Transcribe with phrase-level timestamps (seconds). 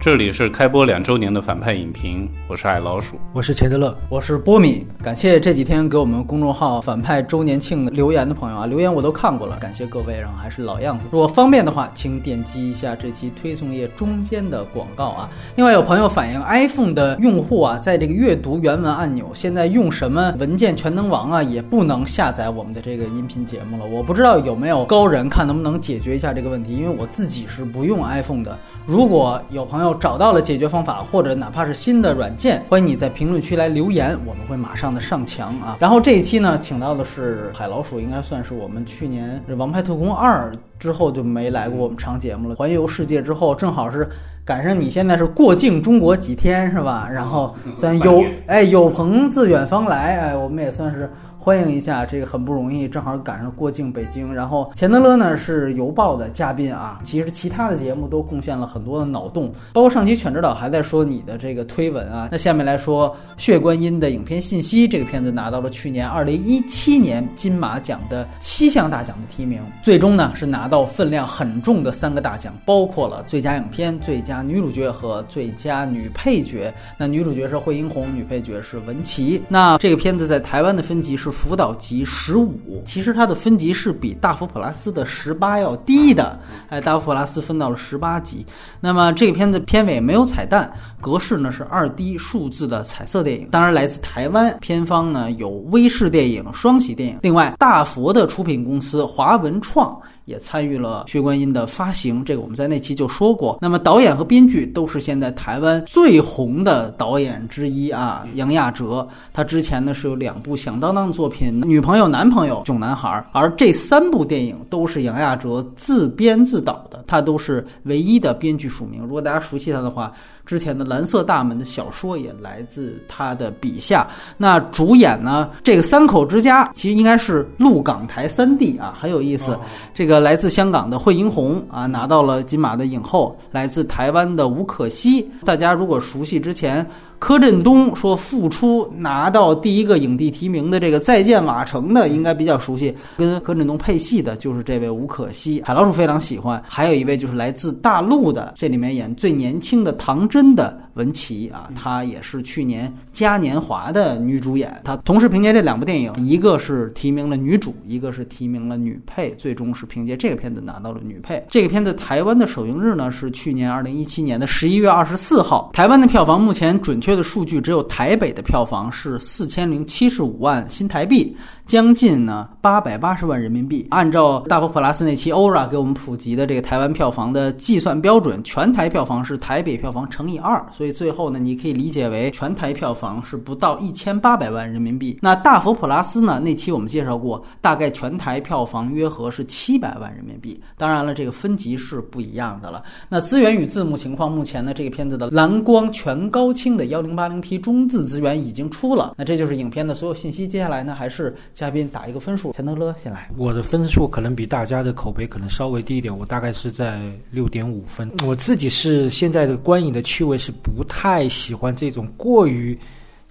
[0.00, 4.86] 这里是开播两周年的反派影评，我是爱老鼠，我是钱德勒，我是波米。
[5.02, 10.18] 感谢这几天给我们公众号反派周年庆留言的朋友啊，留言我都看过了，感谢各位。
[10.18, 15.28] 然后还是老样子，如果方便的话，请点击一下这期推送页中间的广告啊。
[15.54, 23.84] 另外有朋友反映 iPhone 的用户啊，在这个阅读原文按钮，现在用什么文件全能王啊，也不能下载我们的这个音频节目了。
[23.84, 28.58] 我不知道有没有高人看能不能解决一下这个问题，因为我自己是不用 iPhone 的。
[28.90, 35.76] 如果有朋友找到了解决方法，或者哪怕是新的软件，欢迎你在评论区来留言，我们会马上的上墙啊。
[35.78, 42.56] 然后这一期呢，请到的是海老鼠，应该算是我们去年《王牌特工二》之后就没来过我们长节目了。
[42.56, 44.08] 环游世界之后，正好是
[44.44, 47.08] 赶上你现在是过境中国几天是吧？
[47.08, 51.08] 然后算有 哎有朋自远方来，哎，我们也算是。
[51.42, 54.32] 欢迎一下，这个很不容易，正好赶上过境北京。
[54.34, 62.28] 然后钱德勒呢是邮报的嘉宾啊，其实其他的节目都贡献了很多的脑洞，包括上期犬指导还在说你的这个推文啊。
[62.30, 63.08] 那下面来说
[63.42, 76.70] 《血观音》的影片信息，这个片子拿到了去年二零一七年金马奖的七项大奖的提名，最终呢是拿到分量很重的三个大奖，包括了最佳影片、最佳女主角和最佳女配角。
[76.98, 79.40] 那女主角是惠英红，女配角是文琪。
[79.48, 81.29] 那这个片子在台湾的分级是。
[81.30, 86.38] 辅导级十五，其实它的分级是比大佛普拉斯的十八要低的。
[86.68, 88.44] 哎，大佛普拉斯分到了十八级。
[88.80, 90.70] 那么这个片子片尾没有彩蛋，
[91.00, 93.48] 格式呢是二 D 数字的彩色电影。
[93.50, 97.18] 当然来自台湾，片方呢有微视电影、双喜电影。
[97.22, 99.98] 另外，大佛的出品公司华文创。
[100.30, 103.58] 也参与了《血观音》的发行，这个我们在那期就说过。
[103.60, 109.06] 那么导演和编剧都是现在台湾最红的导演之一啊，杨亚哲。
[109.32, 119.02] 他之前呢是有两部响当当的作品，《女朋友》《男朋友》《囧男孩》，而这三部电影都是杨亚哲自编自导的，他都是唯一的编剧署名。
[119.02, 120.12] 如果大家熟悉他的话。
[120.44, 124.08] 之前的《蓝色大门》的小说也来自他的笔下。
[124.36, 125.50] 那主演呢？
[125.62, 129.58] 这个三口之家其实应该是陆港台三地啊，很有意思。
[129.94, 136.86] 这个来自香港的惠英红啊，拿到了金马的影后；来自台湾的吴可希，大家如果熟悉之前。
[137.20, 146.60] 柯震东说复出拿到第一个影帝提名的这个《再见瓦城》的应该比较熟悉，跟柯震东配戏的就是这位吴可希，海老鼠非常喜欢。
[146.66, 150.76] 还有一位就是来自大陆的，这里面演最年轻的唐真的。
[150.94, 154.80] 文琪啊，她也是去年嘉年华的女主演。
[154.84, 161.44] 她同时凭借这两部电影，一个是提名了女主，一个是提名了女配，最终是凭借这个片子拿到了女配。
[161.50, 165.70] 这个片子台湾的首映日呢是去年二零一七年的十一月二十四号。
[165.72, 171.36] 台湾的票房目前准确的数据只有台北的票房是四千零七十五万新台币。
[171.70, 173.86] 将近呢八百八十万人民币。
[173.90, 185.16] 按照大佛普拉斯那期欧 r a 给我们普及的这个台湾票房的计算标准，全台票房是台北票房乘以二，所以最后呢，你可以理解为全台票房是不到一千八百万人民币。
[185.22, 186.40] 那大佛普拉斯呢？
[186.40, 190.60] 那期我们介绍过，大概全台票房约合是七百万人民币。
[190.76, 192.82] 当然了，这个分级是不一样的了。
[193.08, 199.14] 那资源与字幕情况，目前呢，这个片子的蓝光全高清的幺零八零 P 中字资源已经出了。
[199.16, 200.48] 那这就是影片的所有信息。
[200.48, 201.32] 接下来呢，还是。
[201.60, 203.28] 嘉宾打一个分数，钱德勒先来。
[203.36, 206.98] 我的分数可能比大家的口碑可能稍微低一点，我大概是在
[207.30, 208.10] 六点五分。
[208.26, 212.78] 我自己是现在的观影的趣味是不太喜欢这种过于。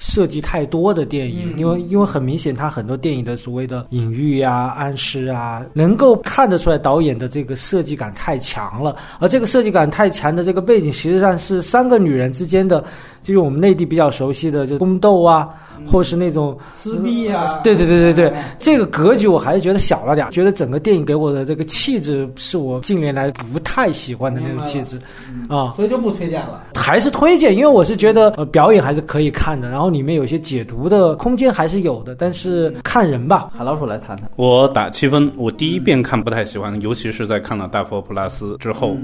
[0.02, 8.96] 设计太多的电影，因为因为很明显，他很多电影的所谓的隐喻啊、暗示啊，能够看得出来导演的这个设计感太强了。
[9.20, 12.82] 而这个设计感太强的这个背景，实际上是三个女人之间的，
[13.30, 15.50] 就是我们内地比较熟悉的，就宫斗啊，
[15.86, 17.46] 或是那种撕逼啊。
[17.64, 24.98] 对对对对对，这个格局我还是觉得小了点，觉得整个电影给我的这个气质是我近年来不太喜欢的那种气质
[25.50, 26.64] 啊，所以就不推荐了。
[26.74, 29.90] 还是推荐，因为我是觉得呃表演还是可以看的，然后。
[29.90, 33.50] 里面有些解读的空间还是有的，但是看人吧。
[33.58, 35.30] 海老鼠来谈谈，我打七分。
[35.36, 38.96] 我第一遍看不太喜欢，尤其是在看了《大佛普拉斯》之后，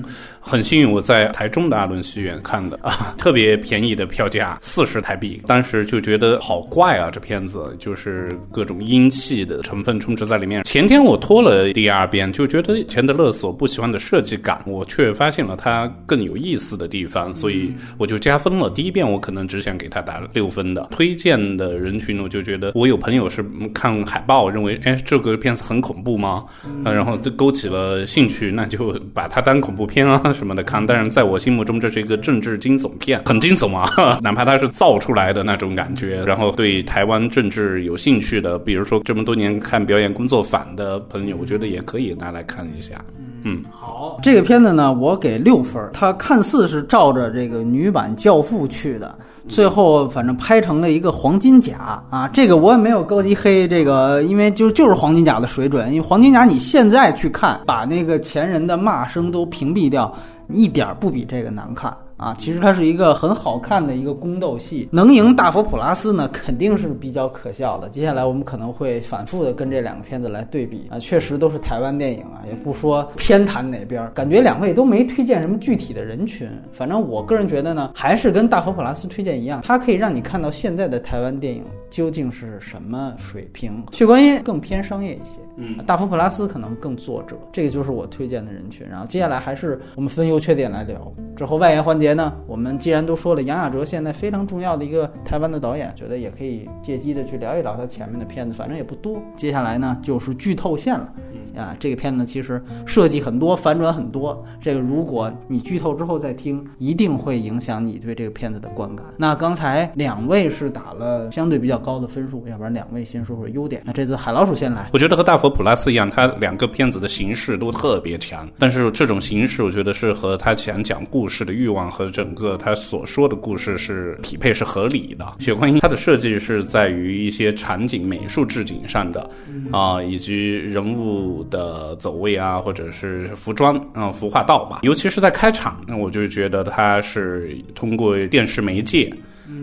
[0.48, 10.64] 很幸运我在台中的阿伦戏院看的啊， 特别便宜的票价四十台币，当时就觉得好怪啊，这片子就是各种阴气的成分充斥在里面。
[10.64, 18.70] 前天我拖了第二遍，就觉得钱德勒所不喜欢的设计感，我却发现了他更有意思的地方，所以我就加分了。
[18.70, 20.88] 第一遍我可能只想给他打六分的。
[20.92, 23.44] 推荐的人群，我就觉得我有朋友是
[23.74, 26.46] 看海报认为，哎，这个片子很恐怖吗？
[26.84, 30.86] 啊，然后就勾起了兴趣，那就把它当恐怖片啊什么的看。
[30.86, 33.90] 但是在我心目中，这是一个政治惊悚片，很惊悚啊，
[34.22, 36.22] 哪怕它是造出来的那种感觉。
[36.26, 43.04] 然后对台湾政治有兴趣的，比如说这么多年看表演工作坊的朋友，我觉得也可以拿来看一下。
[43.48, 45.92] 嗯，好，这个片子呢，我给六分儿。
[45.94, 49.14] 它看似是照着这个女版《教父》去的，
[49.48, 52.28] 最后反正拍成了一个黄金甲啊。
[52.34, 55.94] 这个我也没有高级黑这个，因为就就是黄金甲的水准。
[55.94, 60.12] 因为黄金甲你现在去看，把那个前人的骂声都屏蔽掉，
[60.50, 61.96] 一点儿不比这个难看。
[62.18, 67.90] 啊，其实它是一个很好看的一个宫斗戏，能赢大佛普拉斯呢，肯定是比较可笑的。
[67.90, 76.50] 接下来我们可能会反复的跟这两个片子来对比啊，确实都是台湾电影啊，也不说偏袒哪边，感觉两位都没推荐什么具体的人群。
[76.72, 83.84] 反正我个人觉得呢，还是跟大佛普拉斯推荐一样，它可以让你看到现在的台湾电影究竟是什么水平。
[83.92, 85.40] 血观音更偏商业一些。
[85.58, 88.88] 嗯，大福普拉斯可能更作者，这个就是我推荐的人群。
[88.88, 91.12] 然后接下来还是我们分优缺点来聊。
[91.36, 99.18] 之后外延环节呢，我们既然都说了杨雅哲现在非常重要的一个台湾的导演，觉得也可以借机的去聊一聊他前面的片子，反正也不多。
[99.36, 101.14] 接下来呢就是剧透线了。
[101.56, 104.44] 啊，这个片子其实设计很多，反转很多。
[104.60, 109.06] 这个如果你剧透之后再听，一定会影响你对这个片子的观感。
[109.16, 113.82] 那刚才两位是打了相对比较高的分数，要不然两位先说说优点。
[113.86, 125.36] 那这次海老鼠先来，我觉得和大佛普拉斯一样，它两个片子的形式都特别强，但是这种形式我觉得是和他想讲故事的欲望和整个他所说的故事是匹配是合理的。
[125.40, 129.30] 血观音它的设计是在于一些场景美术置景上的
[129.72, 131.36] 啊，以及人物。
[131.52, 139.12] 的走位啊，或者是服装啊，服化道吧，尤其是在开场，那我就觉得它是通过电视媒介。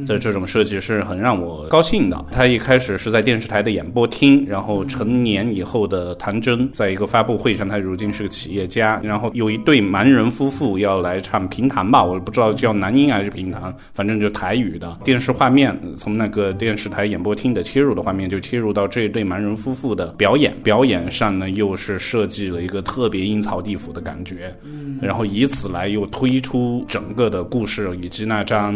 [0.07, 2.25] 的这种设计是很让我高兴的。
[2.31, 9.01] 他一开始是在电视台的演播厅，然后成年以后的谭真在一个发布会上，他如今是个企业家。
[9.03, 20.55] 然后有一对盲人夫妇要来唱评弹吧，我不知道叫男音还是评弹，反正就台语的电视画面，从那个电视台演播厅的切入的画面就切入到这一对盲人夫妇的表演。
[20.63, 24.55] 表演上呢，又是设计了一个特别阴曹地府的感觉，
[25.01, 28.73] 然后以此来又推出整个的故事以及那张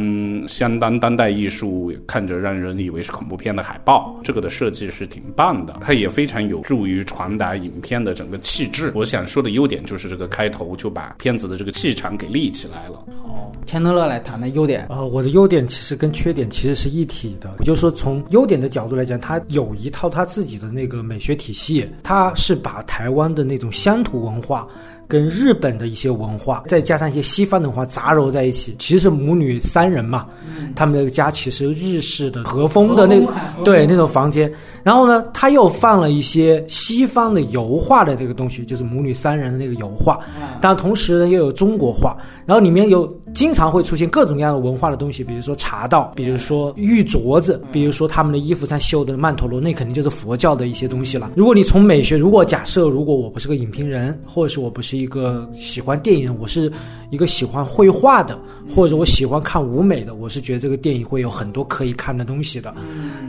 [0.49, 0.95] 相当。
[0.98, 8.93] 当代艺术看着让人以为是恐怖片的海报，这个的设计是挺棒的，它也非常有助于传达影片的整个气质。
[8.94, 13.04] 我想说的优点就是这个开头就把片子的这个气场给立起来了。
[13.22, 14.87] 好，钱德勒来谈谈优点。
[14.88, 17.54] 呃，我的优点其实跟缺点其实是一体的。
[17.60, 24.66] 也就是说从优点的角度来讲，它有一套它自己的那个美学体系，它是把台湾的那种乡土文化。
[25.08, 30.26] 跟日本的一些文化，再加上一些西方的文化杂糅在一起，其实是母女三人嘛。
[30.75, 33.20] 他们那个家其实日式的和风的那
[33.64, 40.19] 对那种房间，然后呢，他又放了一些西方的油画的这个东西，就是母女三人的那个油画。
[40.61, 51.31] 但同时呢，又有中国画，然后里面有经常会出现各种各样的文化的东西，比如说茶道，比如说玉镯子，比如说他们的衣服上绣的曼陀罗，那肯定就是佛教的一些东西了。
[51.37, 54.95] 如果你从美学，如果假设如果我不是个影评人，或者是我不是。
[54.96, 56.70] 一个喜欢电影，我是
[57.10, 58.38] 一个喜欢绘画的，
[58.75, 62.75] 或者我喜欢看舞美的，我是觉得这个电影会有很多可以看的东西的，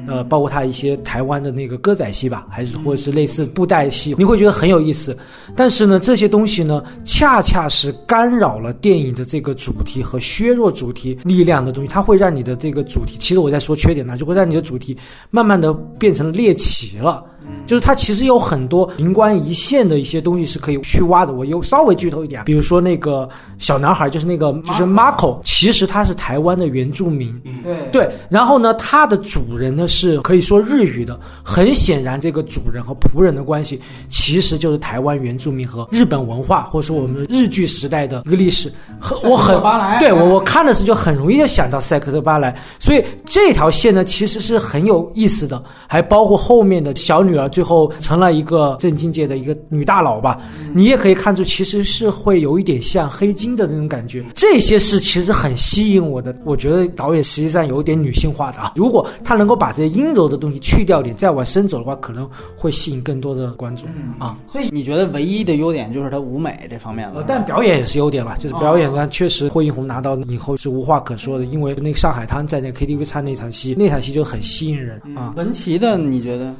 [0.08, 5.18] 呃，包括它一些台湾的那个歌仔戏吧，还是或者是类似布袋戏，你会觉得很有意思。
[5.56, 14.98] 但是呢，这些东西呢，恰恰是干扰了电影的这个主题和削弱主题力量的东西，它会让你的这个主题，其实我在说缺点呢，就会让你的主题
[15.30, 17.24] 慢慢的变成猎奇了。
[17.66, 21.32] 就是它其实有很多灵光一现的一些东西是可以去挖的。
[21.32, 27.38] 我又稍微剧透一点，比如说那个小男孩，就是那个就是 Marco，其实他是台湾的原住民。
[27.64, 28.10] 对对。
[28.30, 31.20] 然后呢，他的主人呢是可以说日语的。
[31.44, 38.72] 很显然，这个主人和仆人的关系其实就是台湾原住民和日本文化，或者说我们日剧时代的一个历史。
[39.00, 39.60] 很我很
[40.00, 42.56] 对我我看的时候就很容易就想到塞克特巴莱。
[42.80, 47.48] 所以这条线呢其实是很有意思的，还包括后面的小女儿。
[47.48, 50.38] 最后成了一个政经界的一个女大佬吧，
[50.74, 54.24] 你也可以看出，其实是会有一点像黑金的那种感觉。
[54.36, 58.74] 这些是其实很吸引我的，我觉得导演实际上有点女性化的啊。
[58.76, 63.88] 如果他能够把这些阴柔的东西去掉点，再往深走的话，可能会吸引更多的观众
[64.20, 64.38] 啊。
[64.48, 67.24] 所以你觉得唯一的优点就是他舞美这方面了？
[67.26, 75.34] 但表演也是优点吧，就是表演上确实霍英红拿到以后是无话可说的，因为那个上海滩在那 KTV 唱那场戏，那场戏就很吸引人啊。
[75.38, 76.54] 文琪的你觉得？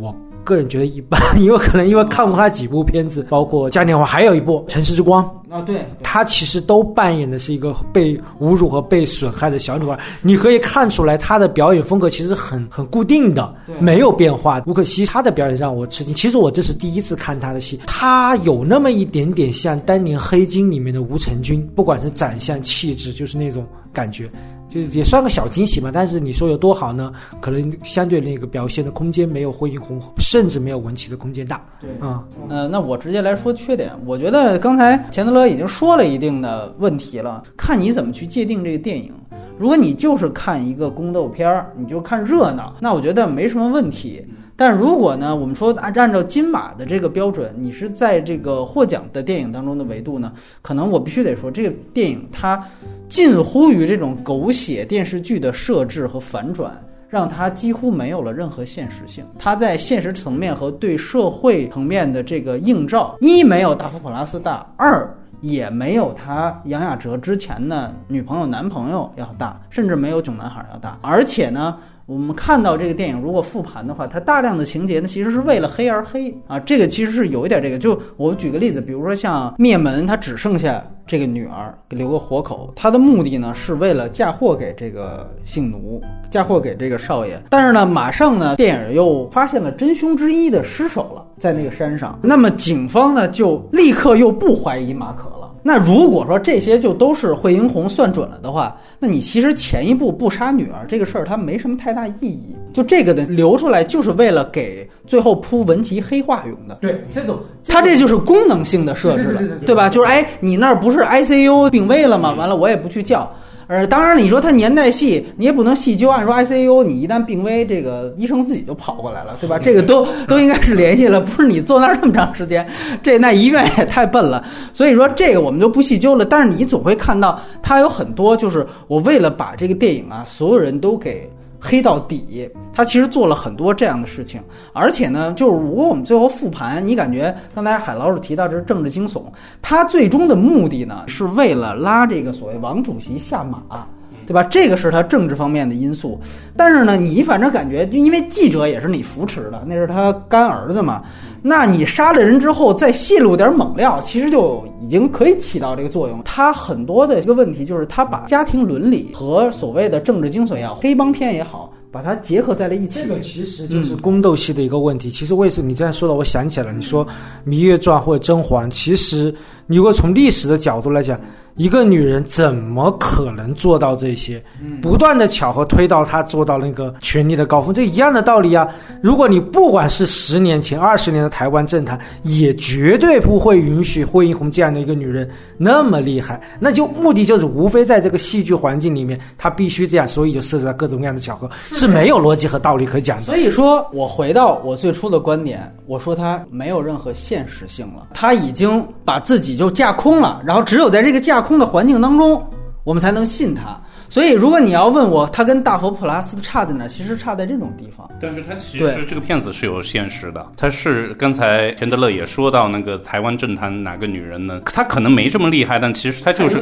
[0.00, 5.22] 我个人觉得一般， 因为可能因为看过他几部片子，包括《嘉年华》，还有一部《城市之光》
[5.54, 9.98] 啊，对，他其实都扮演的是一个被侮辱和被损害的小女孩。
[10.22, 14.62] 你可以看出来，他的表演风格其实很很固定的，没有变化。
[14.66, 16.14] 吴可惜他的表演让我吃惊。
[16.14, 24.30] 其实我这是第一次看他的戏，他有那么一点点像当年《黑金》里面的吴承军，不管是长相、气质，就是那种感觉。
[24.70, 25.90] 就也算个小惊喜嘛。
[25.92, 27.12] 但是你说有多好呢？
[27.40, 31.62] 可能相对那个表现的空间没有《灰影红》，甚至没有文琪的空间大。
[31.80, 33.90] 对啊、呃，那我直接来说缺点。
[34.06, 39.12] 我觉得刚才钱德勒已经说了一定的问题了，看你怎么去界定这个电影。
[39.58, 44.24] 如果你就是看一个宫斗片儿，你就看热闹，那我觉得没什么问题。
[44.60, 52.62] 但如果呢，我们说按按照金马的这个标准，你是在这个获奖的电影当中的维度呢，可能我必须得说，这个电影它
[53.08, 56.78] 近乎于这种狗血电视剧的设置和反转。
[57.08, 59.24] 让它几乎没有了任何现实性。
[59.36, 70.96] 它在现实层面和对社会层面的这个映照，一没有大佛普拉斯大，二也没有他杨雅哲之前的女朋友、男朋友要大，甚至没有囧男孩要大。
[71.02, 71.76] 而且呢，
[72.10, 76.58] 我们看到这个电影如果复盘的话，它大量的情节呢，其实是为了黑而黑啊。
[76.58, 77.78] 这个其实是有一点这个。
[77.78, 80.84] 就我举个例子，比如说像灭门，他只剩下。
[81.06, 86.00] 这个女儿给留个活口，他的目的呢是为了嫁祸给这个性奴，
[86.30, 87.42] 嫁祸给这个少爷。
[87.50, 92.16] 但是呢，马上呢，电影又发现了真凶之一的尸首了，在那个山上。
[92.22, 95.39] 那么警方呢就立刻又不怀疑马可了。
[95.62, 102.56] 那如果说这些就都是惠英红算准了的话，那你其实前一步不杀女儿这个事儿，它没什么太大意义。
[102.72, 106.76] 就这个的留出来，就是为了给最后铺文琪黑化用的。
[106.80, 107.38] 对，这种
[107.68, 109.88] 它这就是功能性的设置了，对吧？
[109.88, 112.32] 就是哎，你那儿不是 ICU 病危了吗？
[112.32, 113.30] 完了，我也不去叫。
[113.70, 116.10] 呃，当然，你说它年代细，你也不能细究。
[116.10, 119.60] 按说 ICU，你一旦病危，这个医生自己就跑过来了，对吧？
[119.60, 122.66] 这个都都应该是联系了，不是你坐那儿那么长时间，
[123.00, 124.44] 这那医院也太笨了。
[124.72, 126.24] 所以说这个我们就不细究了。
[126.24, 131.30] 但是你总会看到，它有很多就是我为了把这个电影啊，所有人都给。
[131.60, 139.24] 黑到底，他其实做了很多这样的事情，而且呢，就是如果我们最后复盘，你感觉刚才海老师提到这是政治惊悚，
[139.60, 143.86] 他最终的目的呢，是为了拉这个所谓王主席下马，
[144.30, 144.44] 对吧？
[144.44, 146.16] 这个是他政治方面的因素。
[146.56, 151.02] 但是呢，你反正感觉，就因为记者也是你扶持的，那是他干儿子嘛，
[151.42, 156.22] 那你杀了人之后再泄露点猛料，其实就已经可以起到这个作用。
[156.24, 161.72] 他很多的一个问题就是，他把家庭伦理和所谓的政治精髓也好，黑帮片也好。
[161.92, 165.10] 把它结合在了一起，这个其实就是宫斗戏的一个问题。
[165.10, 166.72] 其实为什么你这样说的，我想起来了。
[166.72, 167.04] 你说
[167.44, 169.34] 《芈月传》或者《甄嬛》，其实
[169.66, 171.18] 你如果从历史的角度来讲，
[171.60, 174.42] 一个女人怎么可能做到这些？
[174.80, 178.66] 不断的巧合推到她做到那个权力的高峰，这一样的道理啊。
[179.02, 186.40] 如果你不管是十年前、二十年的台湾政坛，也绝对不会允许惠英红这样的一个女人那么厉害。
[186.58, 193.24] 那就目的就是无非在这个戏剧环境里面，她必须这样，所以就设置了各种各样的巧合， 是没有逻辑和道理可讲的。
[193.24, 202.46] 所以说我回到我最初的观点，我说她没有任何现实性了，她已经把自己就架空了，然后只有在这个架空的环境当中，
[202.84, 203.80] 我们才能信他。
[204.10, 206.88] 所以，如果你要问我，它跟大佛普拉斯差在哪？
[206.88, 208.10] 其实差在这种地方。
[208.20, 214.60] 但是它其实这个片子是有现实的，它是刚才钱德勒也说到那个台湾政坛哪个女人呢？
[214.66, 216.60] 她可能没这么厉害，但其实她就是？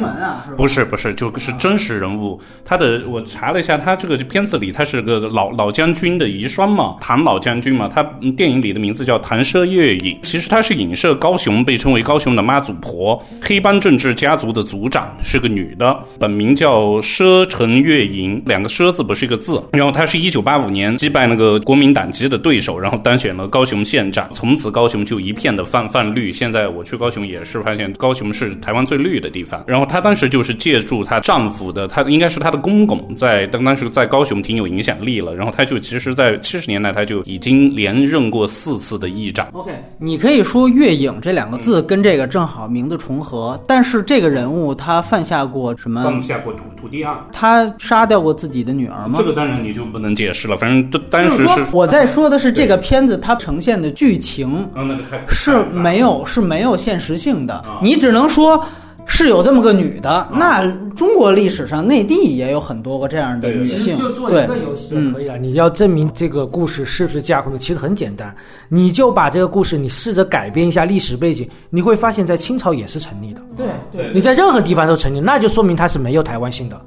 [0.55, 2.39] 不是不是，就是真实人物。
[2.63, 7.89] 他的我查了一下，他这个片子里他是个老老将军的遗孀嘛，唐老将军嘛。
[7.91, 19.61] 他嗯电影里的名字叫谭奢月影，其实他是影射高雄，被称为高雄的妈祖婆，黑帮政治家族的族长，是个女的，本名叫奢陈月莹，两个奢字不是一个字。
[19.71, 26.31] 然后他是一九八五年击败那个国民党籍的对手，然后当选了高雄县长，从此高雄就一片的泛泛绿。
[26.31, 29.63] 现在我去高雄也是发现高雄是台湾最绿的地方。
[29.67, 35.35] 然后她当时就是借助她丈夫的，她应该是她的公公，在当当时在高雄挺有影响力了。
[35.35, 39.47] 然后她就其实，在七十年代，她就已经连任过四次的议长。
[39.53, 46.03] OK，你可以说“月影”这两个字跟这个正好名字重合，但是这个人物他犯下过什么？
[46.03, 49.17] 犯下过土土地案，他杀掉过自己的女儿吗？
[49.17, 50.57] 这个当然你就不能解释了。
[50.57, 58.63] 反正当就是时说，我在说的是这个片子它呈现的剧情啊，那个是没有是没有现实性的啊，你只能说。
[59.11, 65.35] 是有这么个女的，那中国历史上内地也有很多个这样的女对性，就做对一个游戏就可以了。
[65.35, 68.33] 你要证明这个故事是不是架空的，其实很简单，
[68.69, 76.79] 你就把这个故事你试着改编一下历史背景，你会发现在清朝也是成立的，对对你在任何地方都成立，那就说明它是没有台湾性的。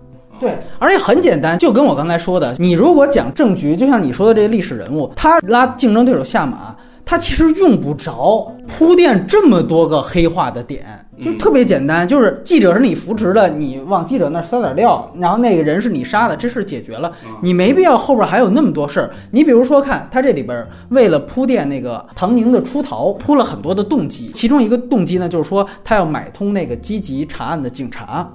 [0.43, 10.85] 对，而且很简单，就跟我刚才说的，你如果讲政局，就像你说的这个历史人物，他拉竞争对手下马，他其实用不着铺垫这么多个黑化的点，
[11.23, 19.11] 就特别简单，就是记者是你扶持的，你往记者那儿撒点料，然后那个人是你杀的，这事儿解决了，你没必要后边还有那么多事儿。
[19.31, 28.29] 你比如说看他这里边为了铺垫那个唐宁的出逃，铺了很多的动机，其中一个动机呢就是说他要买通那个积极查案的警察。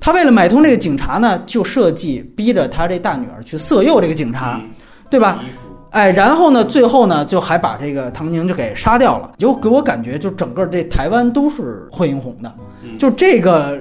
[0.00, 4.60] 他为了买通这个警察呢，就设计逼着他这大女儿去色诱这个警察，
[5.10, 5.42] 对吧？
[5.90, 12.54] 哎，然后呢，最后呢，就还把这个唐宁就给杀掉了，就给我感觉，就整个这台湾都是惠英红的，
[12.98, 13.78] 就这个，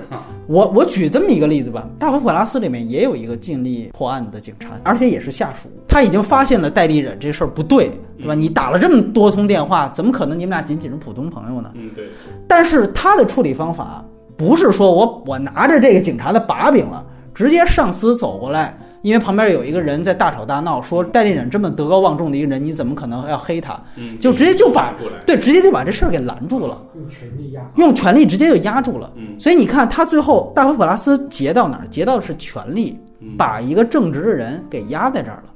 [0.48, 8.34] 我我举这么一个例子吧，大佛普拉斯里面也有一个尽力破案的警察，而且也是下属，他已经发现了戴立忍这事儿不对，对吧？
[8.34, 11.72] 你打了这么多通电话，怎么可能你们俩仅仅是普通朋友呢？
[11.74, 12.06] 嗯，对，
[12.48, 14.02] 但是他的处理方法
[14.38, 17.04] 不是说我我拿着这个警察的把柄了，
[17.34, 23.80] 直接上司走过来，因为旁边有一个人在大吵大闹，说戴立忍这么德高望重的一个人，你怎么可能要黑他？
[23.96, 24.94] 嗯，就直接就把
[25.26, 27.62] 对，直接就把这事儿给拦住了，用权力压。
[27.76, 29.12] 用权力直接就压住了。
[29.16, 31.88] 嗯所以你看，他最后大佛普拉斯劫到哪儿？
[31.88, 35.54] 劫到的是权力，嗯把一个正直的人给压在这儿了。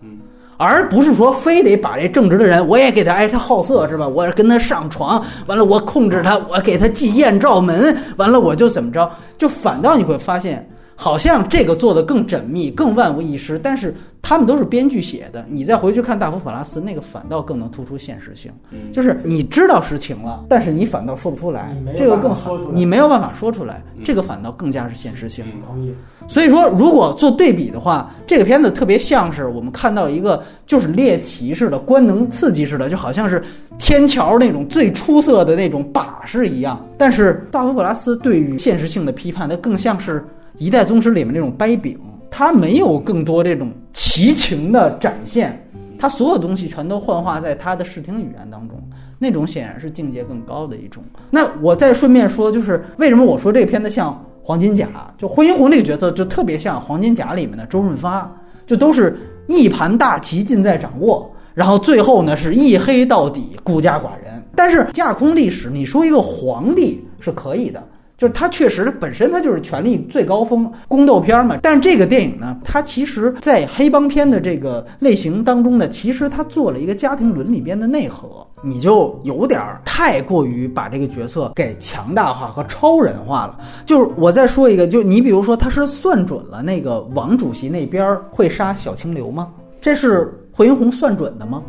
[0.61, 4.07] 而不是说非得把这正直的人，我也给他，哎，他好色是吧？
[4.07, 9.11] 我跟他上床，完了我控制他，我给他记艳照门，完了我就怎么着？
[9.39, 10.63] 就反倒你会发现，
[11.01, 13.91] 好像这个做的更缜密、更万无一失，但是
[14.21, 15.43] 他们都是编剧写的。
[15.49, 18.51] 你再回去看大佛普拉斯，那个反倒更能突出现实性。
[18.69, 25.43] 嗯就是你知道实情了，但是你反倒说不出来这个更好你没有办法说出来嗯，这个反倒更加是现实性。
[25.47, 25.91] 嗯同意。
[26.27, 33.43] 所以说，如果做对比的话，这个片子特别像是我们看到一个就是猎奇似的、官能刺激似的，就好像是
[33.79, 36.79] 天桥那种最出色的那种把式一样。
[36.95, 40.19] 但是大佛普拉斯对于现实性的批判，它更像是
[40.61, 41.99] 《一代宗师》里面那种掰饼，
[42.29, 45.59] 它没有更多这种奇情的展现，
[45.97, 48.79] 它所有东西全都幻化在它的视听语言当中。
[49.17, 51.01] 那种显然是境界更高的一种。
[51.31, 54.87] 那我再顺便说，就是为什么我说这片子像黄金甲，
[55.17, 58.31] 就惠英红这个角色就特别像黄金甲里面的周润发，
[58.67, 64.43] 就都是一盘大棋尽在掌握，然后最后呢是一黑到底，孤家寡人。
[64.55, 67.83] 但是架空历史，你说一个皇帝是可以的。
[68.21, 83.57] 就是他确实本身他就是权力最高峰宫斗片嘛，但是这个电影呢，它其实在黑帮片的这个类型当中呢，其实它做了一个家庭伦理边的内核，你就有点儿太过于把这个角色给强大化和超人化了。
[83.87, 89.47] 就是我再说一个，就你比如说，他是算准了那个王主席那边儿会杀小清流吗？
[89.81, 91.63] 这是惠英红算准的吗？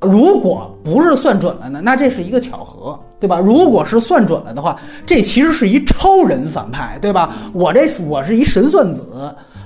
[0.00, 3.38] 如果不是算准了呢，那这是一个巧合，对吧？
[3.38, 7.34] 如果是算准了的话，这其实是一超人反派，对吧？
[7.54, 9.02] 我这我是一神算子，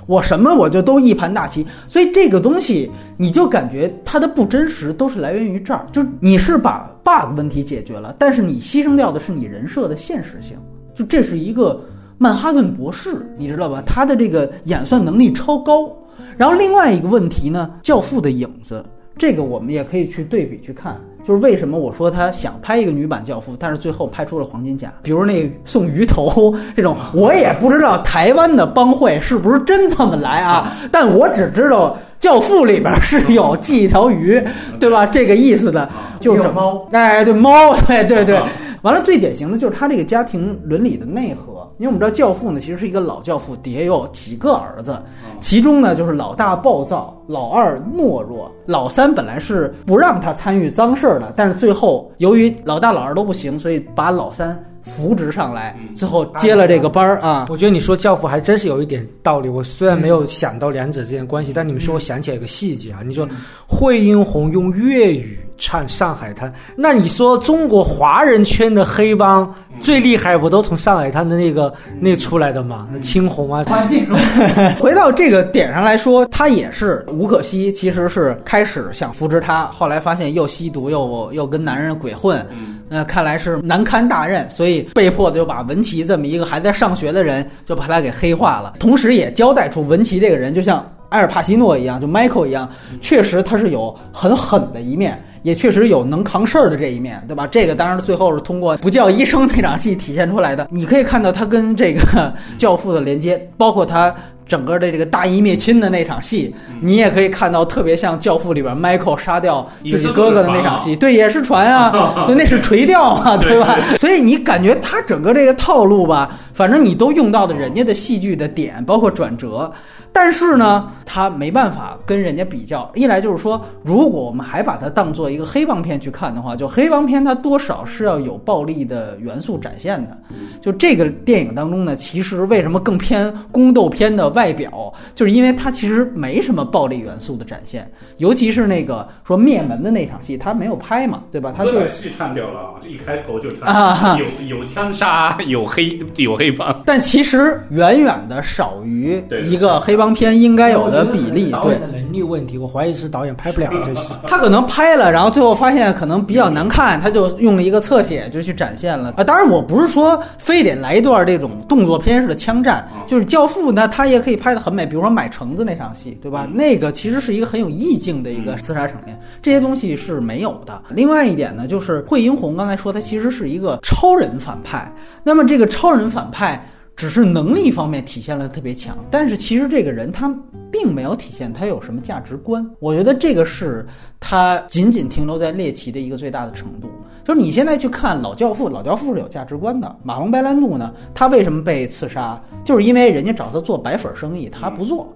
[0.06, 10.56] 我什么我就都一盘大棋，所以这个东西你就感觉它的不真实都是来源于这儿，就你是把 bug 问题解决了，但是你牺牲掉的是你人设的现实性，
[10.94, 11.82] 就这是一个
[12.16, 13.82] 曼哈顿博士，你知道吧？
[13.84, 15.92] 他的这个演算能力超高。
[16.36, 18.84] 然后另外一个问题呢，《教父》的影子。
[19.20, 34.42] 这个我们也可以去对比去看，就是为什么我说他想拍一个女版教父，但是最后拍出了黄金甲，比如那送鱼头 这种，我也不知道台湾的帮会是不是真这么来啊，但我只知道教父里边是有系一条鱼，
[34.80, 35.06] 对吧？
[35.06, 38.40] 这个意思的，就是猫，哎，对猫，对对对。
[38.82, 45.00] 完了，最典型的就是他这个家庭伦理的内核，因为我们知道教父呢，其实是一个老教父，底下有几个儿子，
[45.40, 57.46] 其中呢就是老大暴躁，老二懦弱，老三本来是不让他参与脏事儿的，但是最后由于老大老二都不行，所以把老三扶植上来，最后接了这个班儿啊。
[57.48, 59.48] 我觉得你说教父还真是有一点道理。
[59.48, 63.00] 我虽然没有想到两者之间的关系，但你们说我想起来一个细节啊。
[63.06, 63.28] 你说
[63.68, 72.88] 惠英红用粤语唱《上海滩》，那你说中国华人圈的黑帮最厉害，不都从上海滩的那个那出来的吗？
[72.92, 73.64] 那青红啊，
[74.78, 82.44] 回到这个点上来说，他也是吴可希，其实是开始想扶持他，后来发现又吸毒又又跟男人鬼混，
[82.88, 95.20] 那看来是难堪大任，所以被迫的就把文琪这么一个还在上学的人，就把他给黑化了，同时也交代出文琪这个人就像埃尔帕西诺一样，就 Michael 一样，确实他是有很狠的一面。
[95.42, 97.46] 也确实有能扛事儿的这一面，对吧？
[97.46, 100.68] 这个当然最后是通过不叫医生那场戏体现出来的。
[100.70, 104.14] 你可以看到他跟这个教父的连接，包括他
[104.48, 113.78] 整个的这个大义灭亲的那场戏，你也可以看到特别像教父里边 Michael 杀掉自己哥哥的那场戏，对，也是船啊， 那是垂钓 嘛，对吧？
[113.98, 119.70] 所以你感觉他整个这个套路吧，反正你都用到的人家的戏剧的点，包括转折。
[120.10, 122.90] 但是呢，他没办法跟人家比较。
[122.94, 130.16] 一来就是说，如果我们还把它当做一个黑帮片去看的话，就黑帮片它多少是要有暴力的元素展现的。
[130.62, 141.52] 就这个电影当中呢，其实为什么更偏宫斗片的外表，就是因为它其实没什么暴力元素的展现，尤其是那个说灭门的那场戏，他没有拍嘛，对吧？
[141.56, 151.80] 他就戏唱掉了，一开头就唱，啊有有枪杀，有黑有黑帮，但其实远远的少于一个黑帮片应该有的比例，对导演。
[151.80, 154.12] 的能力问题，我怀疑是导演拍不了这戏。
[154.26, 159.24] 他可能拍了，然后最后发现可能比较难看，他就用了一个侧写就去展现了啊。
[159.24, 166.48] 当然，我不是说非得来一段这种动作片式的枪战，就是《教父》呢，他也可以拍得很美，比如说买橙子那场戏，对吧？
[166.52, 170.82] 那个其实是一个很有意境的一个厮杀场面，这些东西是没有的。
[170.90, 176.64] 另外一点呢，就是惠英红刚才说，他其实是一个超人反派，那么这个超人反派。
[176.98, 180.28] 只是能力方面体现了特别强，但是其实这个人他
[180.68, 182.68] 并没有体现他有什么价值观。
[182.80, 183.86] 我觉得这个是
[184.18, 186.90] 他仅仅停留在猎奇的一个最大的程度。
[187.28, 189.96] 就是你现在去看《老教父》，《老教父》是有价值观的。
[190.02, 192.40] 马龙白兰度呢，他为什么被刺杀？
[192.64, 195.06] 就是因为人家找他做白粉生意，他不做。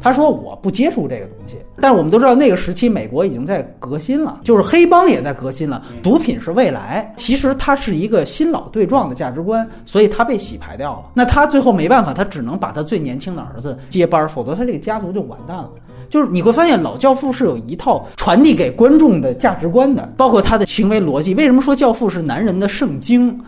[0.00, 1.56] 他说我不接触这个东西。
[1.78, 7.12] 但是我们都知道，那个时期美国已经在革新了，就是黑帮也在革新了，毒品是未来。
[7.18, 11.10] 其实它是一个新老对撞的价值观，所以他被洗牌掉了。
[11.12, 15.70] 那他最后没办法，他只能把他最年轻的儿子接班，否则他这个家族就完蛋了。
[16.08, 21.34] 就是你会发现，老教父是有一套传递给观众的价值观的，包括他的行为逻辑。
[21.34, 23.38] 为什么说教父是男人的圣经？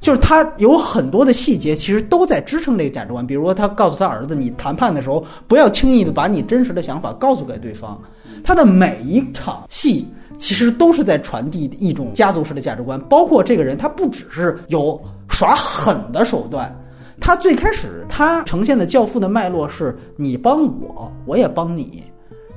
[0.00, 3.26] 就是他有很多的细节，其实都在支撑这个价值观。
[3.26, 8.00] 比如说，他告诉他儿子，你谈判的时候不要轻易的把你真实的想法告诉给对方。
[8.44, 16.72] 他的每一场戏其实都是在传递一种家族式的价值观，包括这个人，他不只是有耍狠的手段。
[17.20, 22.04] 他最开始他呈现的教父的脉络是你帮我，我也帮你，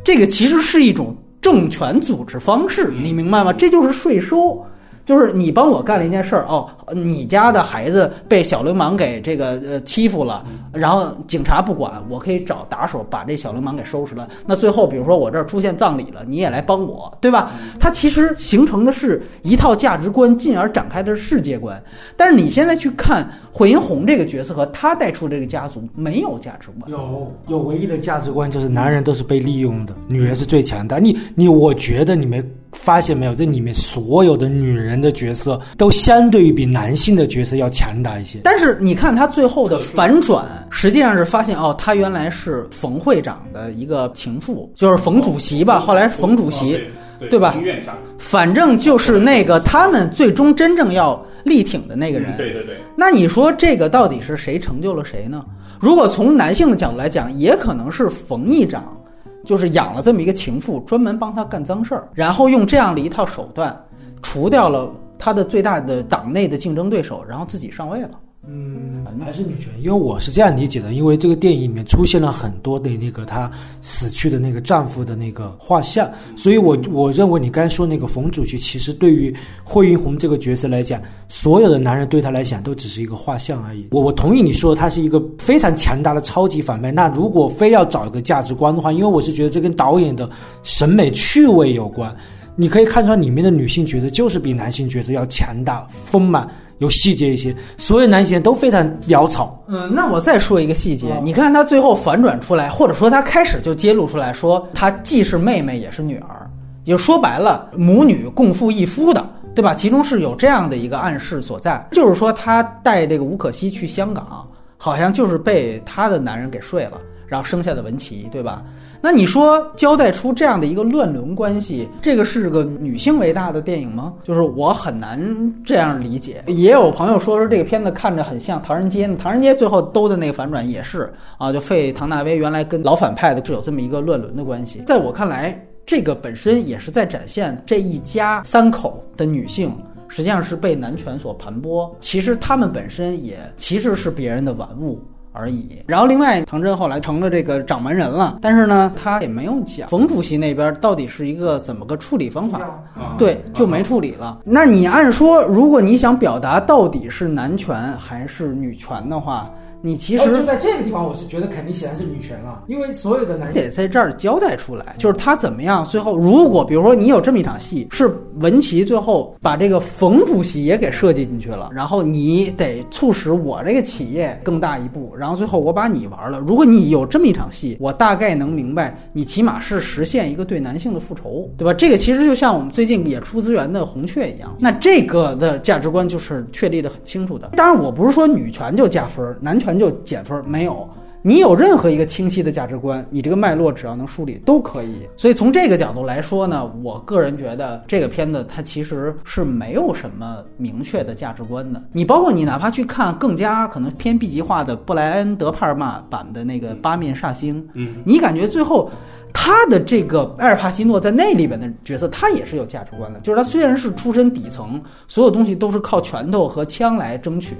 [0.03, 3.51] 这个其实是一种政权组织方式，你明白吗？
[3.51, 4.65] 这就是税收。
[5.11, 14.25] 就是你帮我干了一件事儿哦，你家的孩子被小流氓给这个呃欺负了，然后警察不管，我可以找打手把这小流氓给收拾了。
[14.45, 17.51] 那最后比如说我这儿出现葬礼了，你也来帮我，对吧？
[17.77, 21.83] 它其实形成的是一套价值观，进而展开的是世界观。
[22.15, 30.99] 但是你现在去看惠英红这个角色和他带出这个家族没有价值观，有有唯一的价值观就是男人都是被利用的，女人是最强大。
[30.99, 32.41] 你你，我觉得你没
[32.73, 38.39] 发现没有，这里面所有的女人的角色都相对于比男性的角色要强大一些。
[38.43, 46.79] 但是你看他最后的反转，实际上是发现哦，他原来是冯会长的一个情妇，就是冯主席吧，后来是冯主席，
[47.19, 52.31] 对对吧院长，反正就是那个他们最终真正要力挺的那个人。
[52.31, 55.43] 嗯对对对，那你说这个到底是谁成就了谁呢？
[55.79, 58.95] 如果从男性的角度来讲，也可能是冯议长，
[59.43, 63.75] 就是养了这么一个情妇，专门帮他干脏事儿，然后用这样的一套手段，
[64.21, 68.11] 除掉了他的最大的党内的竞争对手，然后自己上位了。
[68.47, 73.49] 嗯，还是女权，因为我是这样理解的，因为这个电影里面出现了很多的那个她
[73.81, 79.31] 死去的那个丈夫的那个画像，所以我我认为你刚才说那个冯主席，其实对于
[79.63, 80.99] 惠英红这个角色来讲，
[81.29, 83.87] 所有的男人对她来讲都只是一个画像而已。
[83.91, 90.27] 我我同意你说他是一个非常强大的超级反派，那如果非要找一个价值观的话，因为我是觉得这跟导演的
[90.63, 92.11] 审美趣味有关，
[92.55, 96.49] 你可以看出来里面的女性角色就是比男性角色要强大、丰满。
[96.81, 99.63] 有细节一些，所有男性都非常潦草。
[99.67, 106.49] 嗯，那我再说一个细节，你看他最后反转出来，或者说他开始就揭露出来说，他既是妹妹也是女儿，
[106.83, 109.75] 也就说白了，母女共赴一夫的，对吧？
[109.75, 118.63] 其中是有这样的一个暗示所在，就是说他带这个吴可希去香港，好像就是被他的男人给睡了，然后生下的文琪，对吧？
[119.01, 124.13] 那你说交代出这样的一个乱伦关系，这个是个女性为大的电影吗？
[124.23, 125.19] 就是我很难
[125.65, 126.43] 这样理解。
[126.45, 134.83] 也有朋友说说这个片子看着很像《唐人街》，《唐人街》最后兜的那个反转也是啊，就费唐纳威原来跟老反派的是有这么一个乱伦的关系。
[134.85, 139.75] 在我看来，这个本身也是在展现这一家三口的女性。
[140.13, 144.99] 实际上是被男权所盘剥，其实她们本身也其实是别人的玩物。
[145.31, 145.67] 而已。
[145.87, 152.59] 然后另外，唐真后来成了这个掌门人了，但是呢，他也没有讲冯主席那边到底是一个怎么个处理方法，
[152.95, 154.39] 啊对，就没处理了。
[154.43, 159.49] 那你按说，如果你想表达到底是男权还是女权的话，
[159.81, 165.83] 你其实哦就在这个地方，我是觉得肯定显然是女权了，因为所有的男得在这儿交代出来，就是他怎么样。
[165.85, 176.39] 最后，如果比如说你有这么一场戏，是文琪最后把这个冯主席也给设计进去了，然后你得促使我这个企业更大一步，然后最后我把你玩了。
[176.39, 181.73] 如果你有这么一场戏，我大概能明白，你起码是实现一个对男性的复仇，对吧？
[181.73, 187.51] 这个其实就像我们最近也出资源的红雀一样，那这个的价值观就是确立的很清楚的。
[187.55, 190.89] 当然，我不是说女权就加分，男权就减分，没有。
[191.23, 195.07] 你有任何一个清晰的价值观，你这个脉络只要能梳理都可以。
[195.15, 201.79] 所以从这个角度来说呢，我个人觉得这个片子它其实是没有什么明确的价值观的。
[201.91, 208.89] 你包括你哪怕去看更加可能偏 B 级化的布莱恩·德帕尔玛版的那个《八面煞星》，嗯，你感觉最后。
[209.33, 213.19] 他的这个埃尔帕西诺在那里边的角色，他也是有价值观的。
[213.21, 217.55] 就是他虽然是出身底层，所有东西都是靠拳头和枪来争取，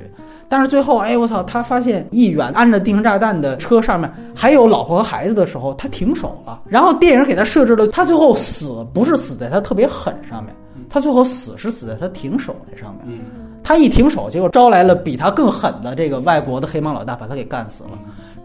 [0.48, 6.62] 但是最后，哎，我操，他发现议员按着定时炸弹的车上面还有老婆和孩子的时候，他停手了。
[6.68, 10.56] 然后电影给他设置了，他最后死不是死在他特别狠上面，
[10.90, 13.20] 他最后死是死在他停手那上面。
[13.64, 17.92] 他一停手，结果招来了比他更狠的这个外国的黑帮老大，把他给干死了。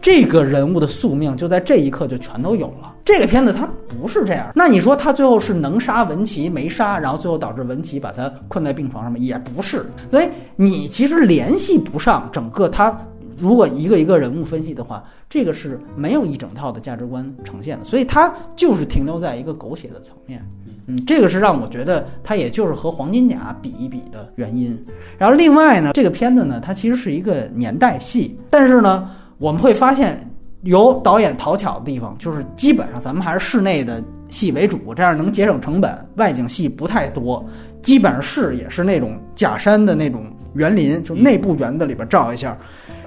[0.01, 2.95] 这个人物的宿命就在这一刻就全都有了。
[3.05, 9.19] 这个片子它不是这样，那你说他最后是能杀文琪没杀，然后最后导致文琪把他困在病床上吗？
[9.19, 9.87] 也不是。
[10.11, 12.97] 所以你其实联系不上整个他，
[13.39, 20.45] 如果一个一个人物分析的话，这个是没有一整套的价值观呈现的，所以它就是停留在一个狗血的层面。
[20.89, 24.77] 嗯，这个是让我觉得它也就是和黄金甲比一比的原因。
[25.17, 29.11] 然后另外呢，这个片子呢，它其实是一个年代戏，但是呢。
[29.39, 30.19] 我们会发现，
[30.63, 35.97] 有导演讨巧的地方，就是基本上咱们还是室内的戏为主，这样能节省成本。
[36.17, 37.45] 外景戏不太多，
[37.83, 42.57] 基本上是也是那种假山的那种园林，就内部园子里边照一下。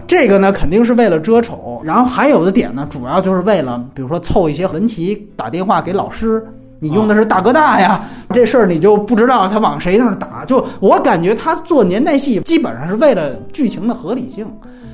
[0.07, 1.81] 这个呢，肯定是为了遮丑。
[1.83, 6.45] 然后还有的点呢，主要就是为了，比如说凑一些文旗打电话给老师，
[6.79, 10.45] 你用的是大哥大呀，这事儿你就不知道他往谁那打。
[10.45, 14.47] 就我感觉他做年代戏，基本上是为了剧情的合理性。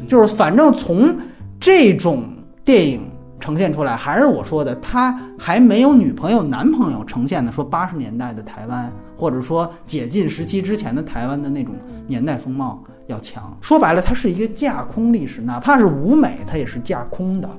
[0.08, 1.16] 就是反正从
[1.60, 2.28] 这种
[2.64, 11.76] 电影呈现出来，还是我说的，他还没有女朋友男朋友呈现的说八十年代的台湾，或者说解禁时期之前的台湾的那种
[12.08, 13.56] 年代风貌要强。
[13.62, 17.50] 说白了，它是一个架空历史，哪怕是舞美，它也是架空的。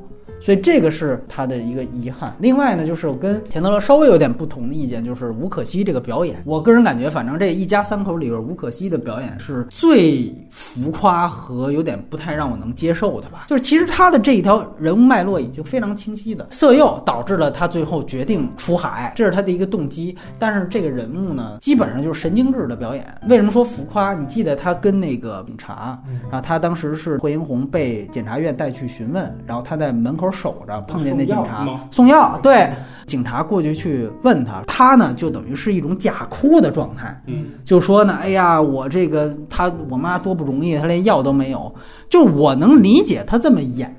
[0.46, 2.32] 所以这个是他的一个遗憾。
[2.38, 13.46] 另外呢，就是我跟田德勒稍微有点不同的意见，就是吴可希这个表演，我个人感觉，反正这一家三口里边，吴可希的表演是最浮夸和有点不太让我能接受的吧。
[13.48, 20.16] 就是其实他的这一条人物脉络已经非常清晰的，色诱导致了他最后决定出海，这是他的一个动机。
[20.38, 23.04] 但是这个人物呢，基本上就是神经质的表演。
[23.28, 24.14] 为什么说浮夸？
[24.14, 30.30] 你记得他跟那个警察，然后他当时是惠英红被检察院带去询问，然后他在门口。
[30.36, 32.70] 守着碰见那警察送药，对，
[33.06, 41.74] 警察过去去问他，他呢就等于是一种假哭的状态，嗯，就说呢，哎呀，我这个他我妈多不容易，他连药都没有，
[42.08, 43.90] 就我能理解他这么演，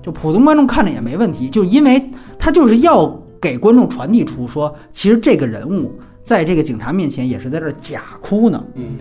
[0.00, 2.00] 就普通观众看着也没问题，就因为
[2.38, 8.96] 他就是要给观众传递出说，其实这个人物在这个警察面前也是在这假哭呢，嗯。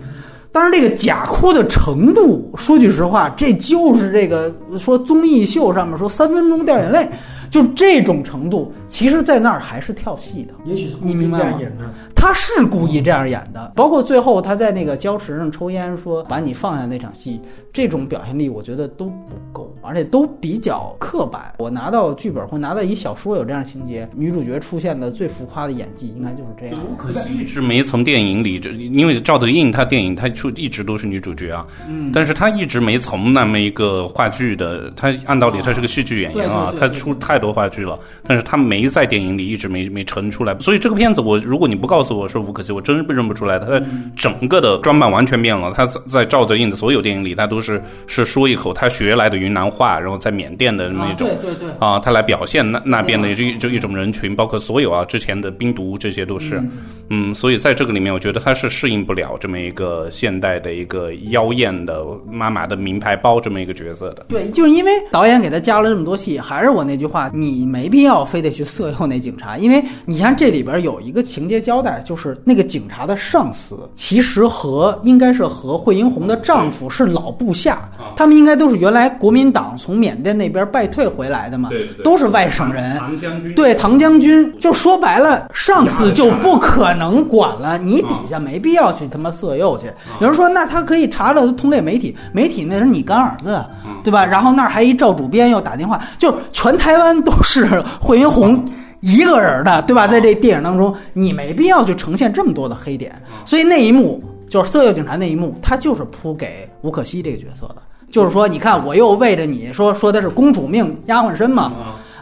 [0.51, 7.07] 但是，这个假哭的程度，说句实话，这就是这个说综艺秀上面说三分钟掉眼泪。
[7.49, 10.53] 就这种程度，其实，在那儿还是跳戏的。
[10.65, 11.57] 也许是你明白吗？
[11.59, 11.85] 演的，
[12.15, 13.71] 他是故意这样演的。
[13.75, 17.41] 包括最后他在那个礁石上抽烟，说把你放下那场戏，
[17.73, 21.53] 这种表现力我觉得都不够，而且都比较刻板。
[21.57, 26.75] 我拿到剧本或拿到一小说有这样情节，女主角出现的最浮夸的演技，应该就是这样。
[26.97, 37.38] 可惜一直没从电影里，就因为赵德胤他电影他出一直都是女主角啊，嗯，但是他一直没从那么一个话剧的，他按道理他是个戏剧演员啊，他出太。
[37.39, 43.57] 多话剧了，但是他没在电影里一直没没成出来，所以这个片子我如果你不告诉我说吴可惜，我真认不出来。
[43.57, 43.81] 他
[44.15, 56.61] 整个的装扮完全变了，他在在赵德胤的所有电影里，他都是是说一口他学来的云南话，然后在缅甸的那种对对对啊，他来表现那那边的这这一种人群，包括所有啊之前的冰毒这些都是，
[57.09, 64.25] 嗯，所以在这个里面，我觉得他是适应不了这么一个现代的一个妖艳的妈妈的名牌包这么一个角色的。
[64.29, 67.28] 对，就是因为导演给他加了这么多戏，还是我那句话。
[67.33, 82.97] 你没必要非得去色诱那警察，因为你像这里边有一个情节交代，就是那个警察的上司其实和应该是和惠英红的丈夫是老部下，他们应该都是原来国民党从缅甸那边败退回来的嘛，对都是外省人。
[82.97, 89.87] 唐将军对唐将军，就说白了，上司就不可能管了，你底下没必要去他妈色诱去。
[90.21, 93.63] 有人说那他可以查了，通给媒体，媒体那是你干儿子，
[94.03, 94.25] 对吧？
[94.25, 97.09] 然后那儿还一赵主编要打电话，就是全台湾。
[97.23, 97.65] 都是
[97.99, 98.63] 惠英红
[99.01, 100.07] 一个人的，对吧？
[100.07, 103.13] 在这电影当中，你没必要去呈现这么多的黑点。
[103.43, 107.77] 所以那一幕就是色诱警察那一幕，他就是铺给吴可希这个角色的，
[108.11, 111.71] 就是说，你看我又为着你说说的是公主命丫鬟身嘛，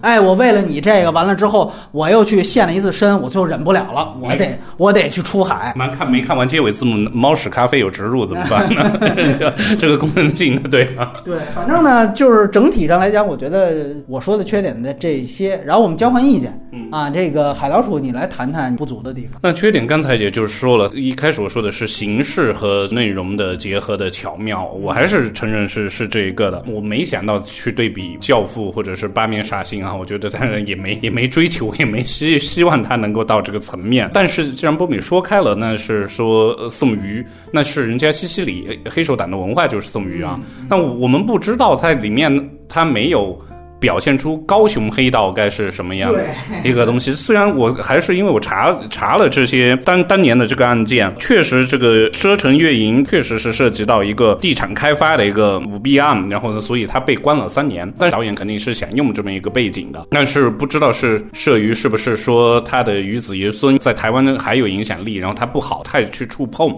[0.01, 5.73] 哎，我为了你这个完了之后，我又去献了一次身，我最后忍不了了，我得我得去出海。
[5.75, 9.53] 蛮看没看完结尾字幕，猫屎咖啡有植入怎么办呢？
[9.79, 11.21] 这个功能性的对吧？
[11.23, 16.57] 对，反正呢，就是整体上来讲，我觉得我说的缺点的这些，然后我们交换意见。
[16.71, 19.39] 嗯啊，这个海老鼠，你来谈谈不足的地方。
[19.43, 26.63] 那缺点刚才也就是说了，一开始我说的是形式和内容的结合的巧妙，我还是承认是是这一个的。
[26.67, 34.09] 我没想到去对比《教父》或者是《八面煞星》啊，我觉得当然也没也没追求，也没希希望他能够到这个层面。
[34.13, 40.39] 但是既然波米说开了，那是说、呃送鱼，那是人家西西里黑手党的文化就是送鱼啊。
[40.69, 43.39] 那我我们不知道它里面它没有。
[43.79, 46.23] 表现出高雄黑道该是什么样的
[46.63, 47.13] 一个东西。
[47.13, 57.91] 虽然我还是因为我查查了这些当当年的这个案件，确实这个奢城月营确实是涉及到一个地产开发的一个舞弊案，然后呢，所以他被关了三年。
[57.97, 66.75] 但导演肯定是想用这么一个背景的，但是不知道是摄于是不是说他的与子爷孙在台湾还有影响力，然后他不好太去触碰，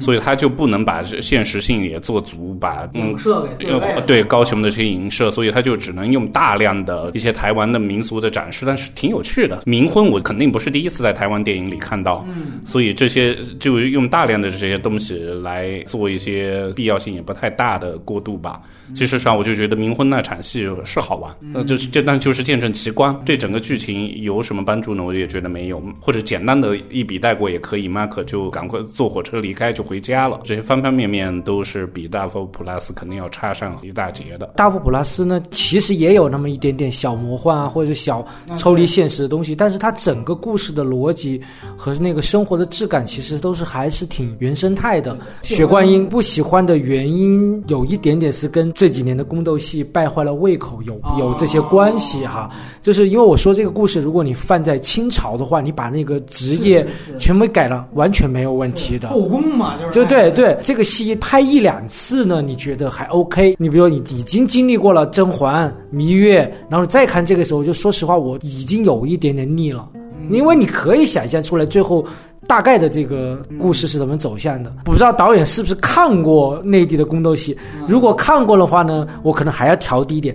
[0.00, 9.62] 所以他就不能把现实性也做足，把嗯影射给对对高雄的这些影射，所以他就只能用大量的一些台湾的民俗的展示，但是挺有趣的。
[9.66, 18.60] 冥婚我肯定不是第一次在台湾电影里看到，嗯所以这些就用大量的这些东西来做一些必要性也不太大的过渡吧。
[18.94, 25.02] 其实上，我就觉得冥婚那场戏是好玩，那就是这但就是见证奇观，对整个剧情有什么帮助呢？
[25.02, 27.88] 我也觉得没有，或者简单的一笔带过也可以。
[27.88, 34.46] 马可就赶快坐火车离开就回家了，这些方方面面都是比大佛普拉斯肯定要差上一大截的。
[34.56, 41.40] 大佛普拉斯呢，其实也有那么一点点小魔幻啊，或者小抽离现实的东西，但是它整个故事的逻辑
[41.76, 45.16] 和那个生活的质感，其实都是还是挺原生态的。
[45.42, 52.50] 雪观音不喜欢的原因，有一点点是跟这几年的宫斗戏败坏了胃口有有这些关系哈。
[52.82, 56.86] 就是因为我说这个故事，如果你放在清朝的话，你把那个职业
[57.18, 59.08] 全部改了，完全没有问题的。
[59.08, 63.56] 后宫嘛，就是就对对，这个戏拍一两次呢，你觉得还 OK？
[63.58, 69.88] 你比如说你已经经历过了甄嬛、芈月，然后再看这个时候，就说实话，我已经有一点点腻了，
[70.30, 72.04] 因为你可以想象出来最后。
[72.46, 74.72] 大概的这个故事是怎么走向的？
[74.82, 77.54] 不知道导演是不是看过内地的宫斗戏？
[77.86, 80.34] 如果看过的话呢，我可能还要调低一点。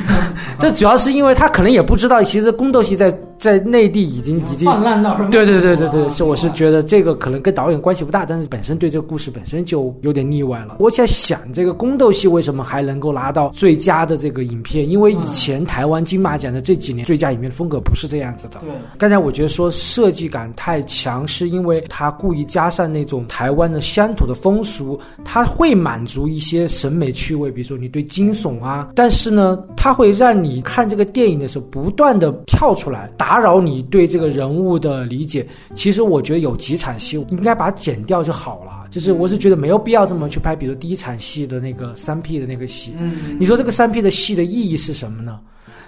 [0.60, 5.30] 这主要是因为他可能也不知道，其实宫斗戏在在内地已经已经泛滥到什么？
[5.30, 10.76] 对对对对对，是我是觉得这个可能跟导演关系不大，但是本身对这个故事本身就有点腻歪了。
[10.78, 14.88] 我在想，这个宫斗戏为什么还能够拿到最佳的这个影片？
[14.88, 18.60] 因为以前台湾金马奖的这几年最佳影片的风格不是这样子的。
[18.60, 35.46] 对，刚才我觉得说设计感太强，是因为他故意加上那种台湾的乡土的风俗，它会满足一些审美趣味，比如说你对惊悚啊，但是呢，它会让你看这个电影的时候不断的跳出来，打扰你对这个人物的理解。
[35.74, 38.86] 其实我觉得有几场戏应该把它剪掉就好了。
[38.90, 45.40] 就是我是觉得没有必要这么去拍，比如第一场戏的那个三 P 的那个戏，嗯，你说这个三 P 的戏的意义是什么呢？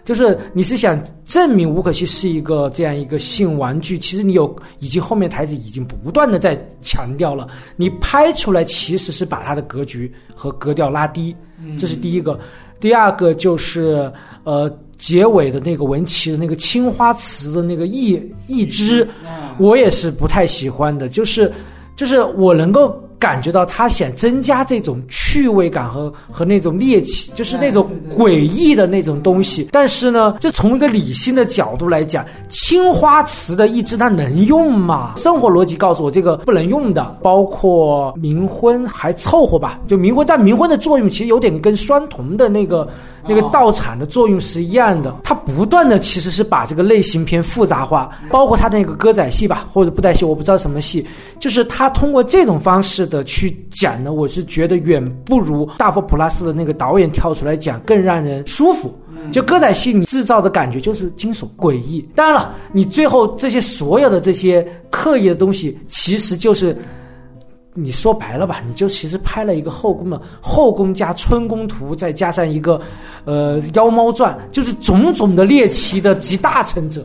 [0.04, 7.46] 就是你是想证明吴可希是一个这样一个性玩具，其实你有已经后面台词已经不断的在强调了，
[7.76, 11.34] 你拍出来其实是把它的格局和格调拉低，
[11.78, 12.38] 这是第一个。
[12.80, 14.10] 第二个就是
[14.44, 19.08] 呃结尾的那个文琪的那个青花瓷的那个一一支，
[19.56, 21.50] 我也是不太喜欢的，就是
[21.96, 23.02] 就是我能够。
[23.18, 29.68] 感觉到他想增加这种趣味感和和那种猎奇，就是那种诡异的那种东西。
[29.72, 35.14] 但是呢，就从一个理性的角度来讲，青花瓷的一支它能用吗？
[35.16, 37.18] 生活逻辑告诉我这个不能用的。
[37.20, 42.88] 包括冥婚还凑合吧，就冥婚，但冥婚的作用其实有点跟双瞳的那个
[43.26, 45.12] 那个道场的作用是一样的。
[45.24, 51.04] 它不断的其实是把这个类型片复杂化，包括他那个歌仔戏吧，或者布袋戏，我不知道什么戏，
[51.40, 53.07] 就是他通过这种方式。
[53.08, 58.94] 的去讲呢，我是觉得远不如大佛普拉斯的那个导演跳出来讲更让人舒服。
[59.32, 62.00] 就歌仔戏，你制造的感觉就是惊悚诡异。
[62.14, 66.76] 当然了，你最后这些所有的这些刻意的东西，其实就是
[67.74, 72.80] 你说白了吧，你就其实拍了一个后宫的后宫加春宫图，再加上一个
[73.24, 77.04] 呃妖猫传，就是种种的猎奇的集大成者。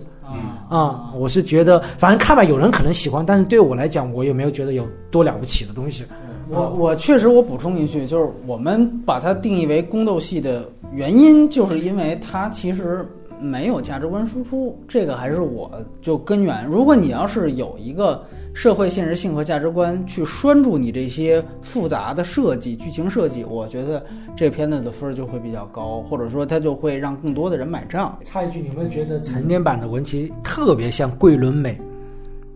[0.76, 6.04] 啊、我是觉得，反正看吧，有人可能喜欢，但是对我来讲，我也没有觉得有多了不起的东西。
[6.50, 13.08] 我我确实，我补充一句，就是我们把它定义为宫斗戏的原因，就是因为它其实，
[13.40, 15.72] 没有价值观输出，这个还是我
[16.02, 16.66] 就根源。
[16.66, 18.24] 如果你要是有一个
[18.54, 28.18] 社会现实性和价值观去拴住你这些复杂的设计、剧情设计，我觉得这片子的分儿就会比较高，或者说它就会让更多的人买账。
[28.24, 31.78] 插一句，你有没有觉得成年版的文琪特别像桂纶镁？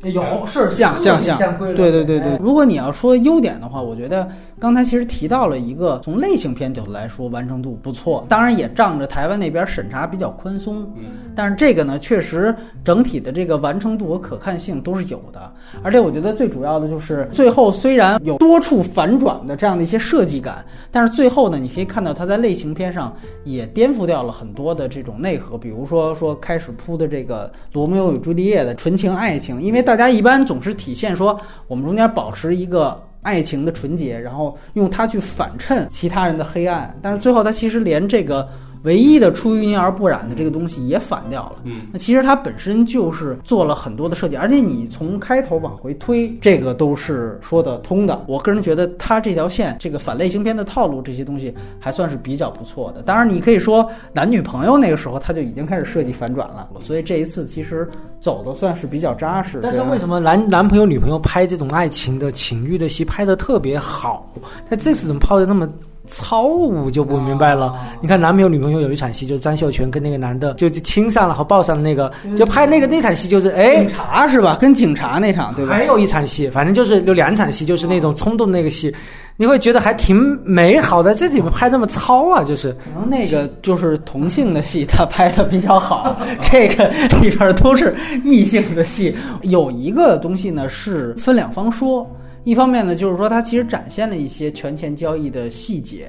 [0.04, 4.28] 有是像像像对对对对哎，如果你要说优点的话，我觉得
[4.60, 23.12] 刚才其实提到了一个从类型片角度来说完成度不错，当然也仗着台湾那边审查比较宽松，嗯，但是这个呢，确实整体的这个完成度和可看性都是有的，而且我觉得最主要的就是最后虽然有多处反转的这样的一些设计感，但是最后呢，你可以看到它在类型片上
[23.46, 33.02] 也颠覆掉了很多的这种内核，比如说说开始铺的这个罗密欧与朱丽叶的纯情爱情，因为大家一般总是体现说我们中间保持一个。
[33.24, 38.48] 爱情的纯洁，然后用它去反衬其他人的黑暗，但是最后他其实连这个
[38.84, 41.56] 唯一的出淤泥而不染的这个东西也反掉了。
[41.64, 48.24] 嗯，那其实它本身就是做了很多的设计，而且你从开头往回推，这个都是说得通的。
[48.28, 53.02] 我个人觉得它这条线，这个反类型片的套路这些东西还算是比较不错的。
[53.02, 59.60] 当然，你可以说男女朋友那个时候他就已经开始设计反转了，所以这一次其实走的算是比较扎实。
[59.62, 64.32] 但是为什么男男朋友女朋友拍这种爱情的情欲的戏拍得特别好？
[64.70, 65.68] 但这次怎么拍的那么
[66.08, 67.76] 糙，我就不明白了。
[68.02, 73.90] 你看男朋友女朋友有一场戏，就是张秀全跟那个男的就就亲上了和抱上的那个，就拍那个那场戏就是哎警。
[73.90, 74.58] 察是吧？
[74.60, 75.74] 跟警察那场对吧？
[75.74, 78.94] 还有一场戏，反正就是有两场戏，就是那种冲动那个戏，
[79.36, 81.14] 你会觉得还挺美好的。
[81.16, 86.16] 这里面拍那么糙啊，就是可能那个就是同性的戏，他拍的比较好。
[86.42, 86.88] 这个
[87.22, 89.16] 里边都是异性的戏。
[89.42, 92.08] 有一个东西呢是分两方说，
[92.44, 96.08] 一方面呢就是说它其实展现了一些权钱交易的细节，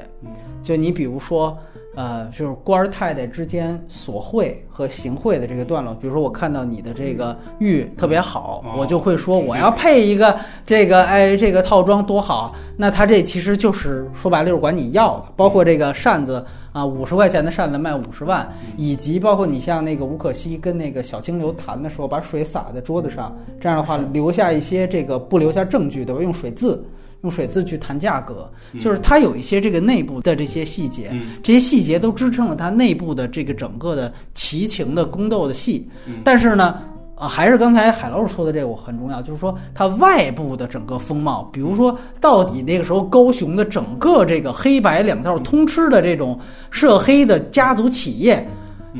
[0.62, 1.56] 就你比如说。
[1.94, 12.54] 呃，就是官儿太太之间索贿和行贿的这个段落，比如说我看到你的这个玉特别好，哦我就会说我要配一个这个哎这个套装多好。
[12.76, 16.46] 那他这其实就是说白了就是管你要的，包括这个扇子
[16.78, 26.22] 啊，五十块钱的扇子卖五十万，以及包括你像那个吴可希跟那个小清流谈的时候，把水洒在桌子上，这样的话留下一些这个不留下证据，对吧？
[26.22, 26.84] 用水渍。
[27.22, 28.48] 用水渍去谈价格，
[28.78, 35.84] 就是它有一些这个内部的这些细节，嗯这些细节都支撑了它内部的这个整个的奇情的宫斗的戏。
[36.06, 36.80] 嗯但是呢，
[37.18, 46.38] 啊，还是刚才海老师说的这个我很重要，就是说它外部的整个风貌，比如说到底那个时候高雄的整个这个黑白两道通吃的这种
[46.70, 48.46] 涉黑的家族企业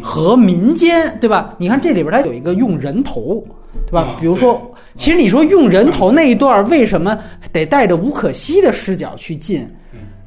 [0.03, 1.55] 和民间，对吧？
[1.59, 3.41] 你看这里边它有一个用人头，
[3.87, 4.16] 对吧啊？
[4.19, 4.61] 比如说，
[4.97, 7.16] 其实你说用人头那一段，为什么
[7.53, 9.64] 得带着吴可希的视角去进？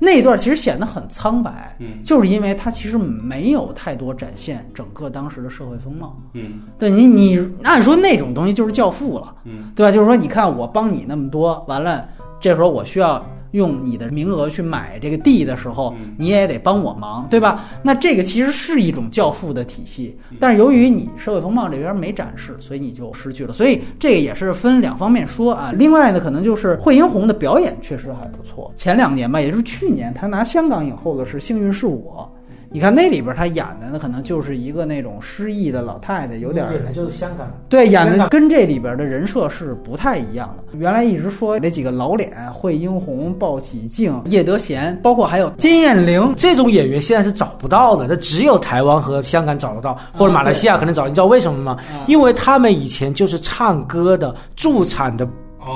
[0.04, 6.20] 那一段其实显得很苍白，嗯就是因为它其实没有太多展现整个当时的社会风貌。
[6.34, 9.92] 嗯对你，你按说那种东西就是教父了，嗯对吧？
[9.92, 17.66] 就是说，你看我帮你那么多，完了，这时候我需要用你的名额去买这个地的时候，嗯你也得帮我忙，对吧？
[17.84, 23.54] 那这个其实是一种教父的体系，但是由于你社会风貌这边没展示，所以你就失去了。
[23.54, 25.72] 所以这个也是分两方面说啊。
[25.76, 28.72] 另外呢，可能就是惠英红的表演确实还不错。
[28.76, 32.30] 前两年吧，也就是去年，她拿香港影后的是《幸运是我》。
[32.74, 37.46] 你看那里边他演的呢，可能就是一个那种失忆的老太太，有点儿演的就是香港。
[37.68, 40.78] 对，演的跟这里边的人设是不太一样的。
[40.78, 51.08] 原来一直说那几个老脸，惠英红、鲍喜静、叶德娴，包括还有金燕玲，这种演员现在是找不到的，他只有台湾和香港找得到，或者马来西亚可能找。
[51.10, 51.78] 你知道为什么吗？
[51.92, 55.30] 啊因为他们以前就是唱歌的驻场的哦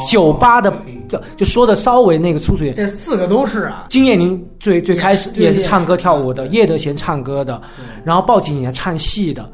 [0.09, 0.73] 酒吧的，
[1.07, 2.75] 就就说的稍微那个粗俗一点。
[2.75, 3.86] 这四个都是啊。
[3.89, 7.61] 金燕玲最最开始也是唱歌跳舞的，叶德娴唱歌的，
[8.03, 9.49] 然后鲍景也唱戏的，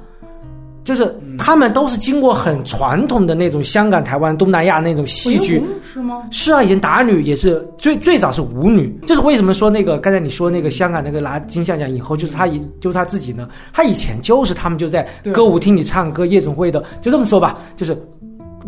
[0.84, 1.38] 就是嗯。
[1.38, 5.60] 他们都是经过很传统的那种香港、台湾、东南亚那种戏剧。
[5.82, 6.22] 是吗？
[6.30, 15.02] 是啊，以前打女也是最最早是舞女，就是为什么说那个刚才你说那个香港那个拿金像奖以后，就是他以就是他自己呢，他以前就是他们就在
[15.34, 17.98] 歌舞厅里唱歌，夜总会的，就这么说吧，就是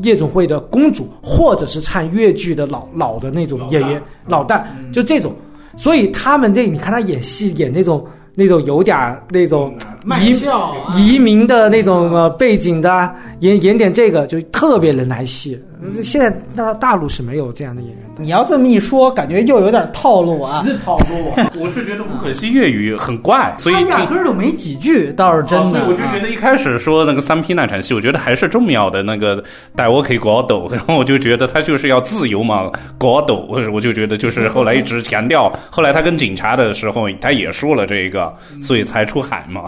[0.02, 5.34] 夜总会的公主，或者是唱越剧的老老的那种演员老旦，就这种，
[5.76, 15.58] 所以他们这你看他演戏演那种那种有点儿那种卖移笑啊移民的那种呃背景的啊，演演点这个就特别能来戏。
[16.02, 18.24] 现在大大陆是没有这样的演员的。
[18.24, 20.62] 你要这么一说，感觉又有点套路啊。
[20.62, 21.52] 是套路啊！
[21.60, 25.66] 我是觉得吴可惜粤语很怪，所以他压根儿就没几句，倒是真的。
[25.66, 29.44] 哦所以我就觉得一开始说那个三 P 那场戏，我觉得还是重要的那个
[29.76, 39.64] 带我可以搞抖，然后我就觉得他就是要自由嘛，搞抖，我我就觉得就是后来一直强调，后来他跟警察的时候，他也说了这个，所以才出海嘛，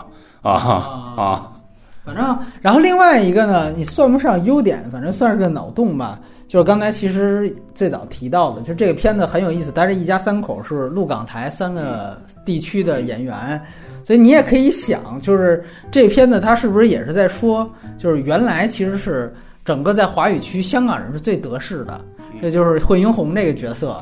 [0.51, 1.51] 啊啊。
[2.05, 6.19] 反正，然后另外一个呢，你算不上优点，反正算是个脑洞吧。
[6.47, 12.15] 就是刚才其实最早提到的，就这个片子很有意思，但是一家三口，是鹿港台三个
[12.45, 13.59] 地区的演员，
[14.03, 17.67] 所以你也可以想，就是这片子它是不是也是在说，
[17.97, 19.33] 就是原来其实是
[19.65, 21.99] 整个在华语区香港人是最得势的，
[22.41, 23.99] 这就是惠英红这个角色，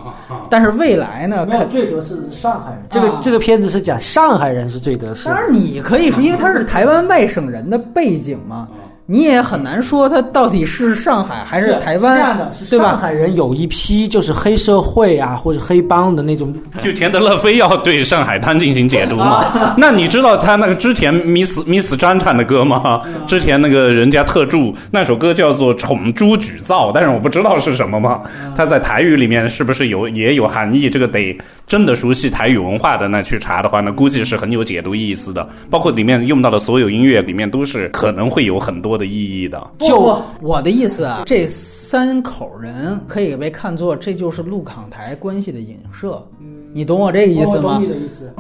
[0.50, 2.82] 但是未来呢，没有最得势是上海人。
[2.90, 3.20] 这个啊。
[3.22, 5.40] 这个片子是讲上海人是最得势当。
[5.40, 8.68] 然，你可以说，因为他是台湾外省人的背景嘛，
[9.06, 12.86] 你也很难说他到底是上海还是台湾，这样的，是对吧？
[12.92, 19.46] 上海人有一批就是黑社会啊或者黑帮的那种，就钱德勒非要对上海滩进行解读嘛？
[19.78, 23.02] 那你知道他那个之前 Miss Miss 张唱的歌吗？
[23.28, 28.22] 之前那个人家特助那首歌叫做《宠猪举灶》，但是我不知道是什么嘛。
[28.56, 30.90] 他在台语里面是不是有也有含义？
[30.90, 31.38] 这个得
[31.68, 35.46] 真的熟悉台语文化的那去查的话，那估计是很有解读意思的。
[35.70, 39.66] 包括里面用到的所有音乐里面都是可能会有很多的意义的。
[39.80, 46.26] 就我我的意思啊，这三口人可以被看作这就是陆港台关系的影射，
[46.74, 47.82] 你懂我这个意思吗？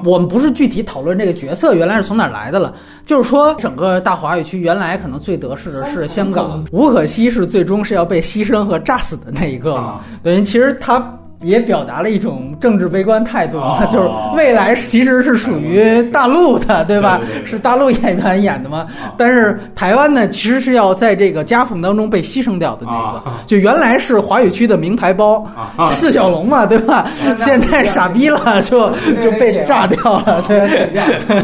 [0.03, 2.75] 我们不是具体讨论这个角色原来是从哪儿来的了，
[3.05, 11.19] 就是说整个大华语区原来可能最得势的是香港，吴可惜是最终是要被牺牲和炸死的那一个嘛啊，等于其实他。
[11.43, 17.19] 也表达了一种政治悲观态度嘛，哦就是未来其实是属于大陆的，对吧？
[17.19, 18.87] 对对对是大陆演员演的嘛？
[19.17, 27.07] 但是台湾呢，其实是要在这个夹缝当中被牺牲掉的那个，啊就原来是华语区的名牌包，啊四小龙嘛，对吧？
[27.35, 28.89] 现在傻逼了，就
[29.21, 30.89] 就被炸掉了，对。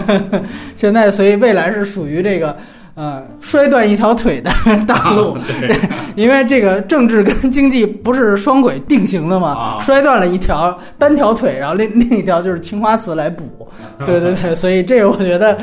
[0.78, 2.56] 现在所以未来是属于这个。
[3.00, 4.52] 呃，摔断一条腿的
[4.86, 5.74] 大陆，对。
[6.18, 9.80] 因为这个政治跟经济不是双轨并行的嘛，啊。
[9.82, 13.46] 摔断了一条单条腿，然后另另一条就是青花瓷来补，
[14.06, 15.58] 对对对，所以这个我觉得，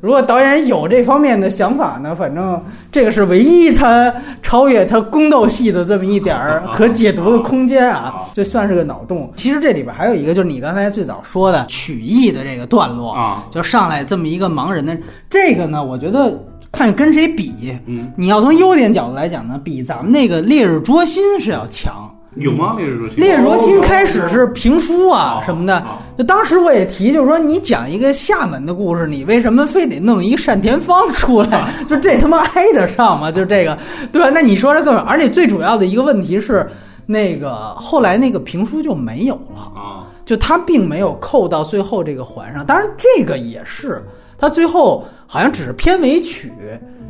[0.00, 2.60] 如果导演有这方面的想法呢，反正
[2.90, 4.12] 这个是唯一他
[4.42, 9.30] 超越他宫斗戏的这么一点儿可解读的空间啊，这算是个脑洞。
[9.36, 16.32] 其实这里边还有一个，就是你刚才最早说的曲艺的这个段落啊，就上来这么一个盲人的这个呢，我觉得
[16.72, 22.14] 看跟谁比，嗯，你要从优点角度来讲呢，比咱们那个《烈日灼心》是要强。
[22.36, 22.76] 有吗？
[22.78, 23.16] 烈日灼心？
[23.20, 31.74] 《烈日灼心》开始是评书啊哦什么的哦，就当时我也提，就是说你讲一个厦门的故事，你为什么非得弄一单田芳出来？
[31.88, 33.32] 就这他妈挨得上吗？
[33.32, 33.76] 就这个，
[34.12, 34.30] 对吧？
[34.32, 36.70] 那你说这个，而且最主要的一个问题是，
[37.04, 39.60] 那个后来那个评书就没有了。
[39.74, 42.64] 啊，就他并没有扣到最后这个环上。
[42.64, 44.00] 当然，这个也是
[44.38, 46.50] 他最后好像只是片尾曲，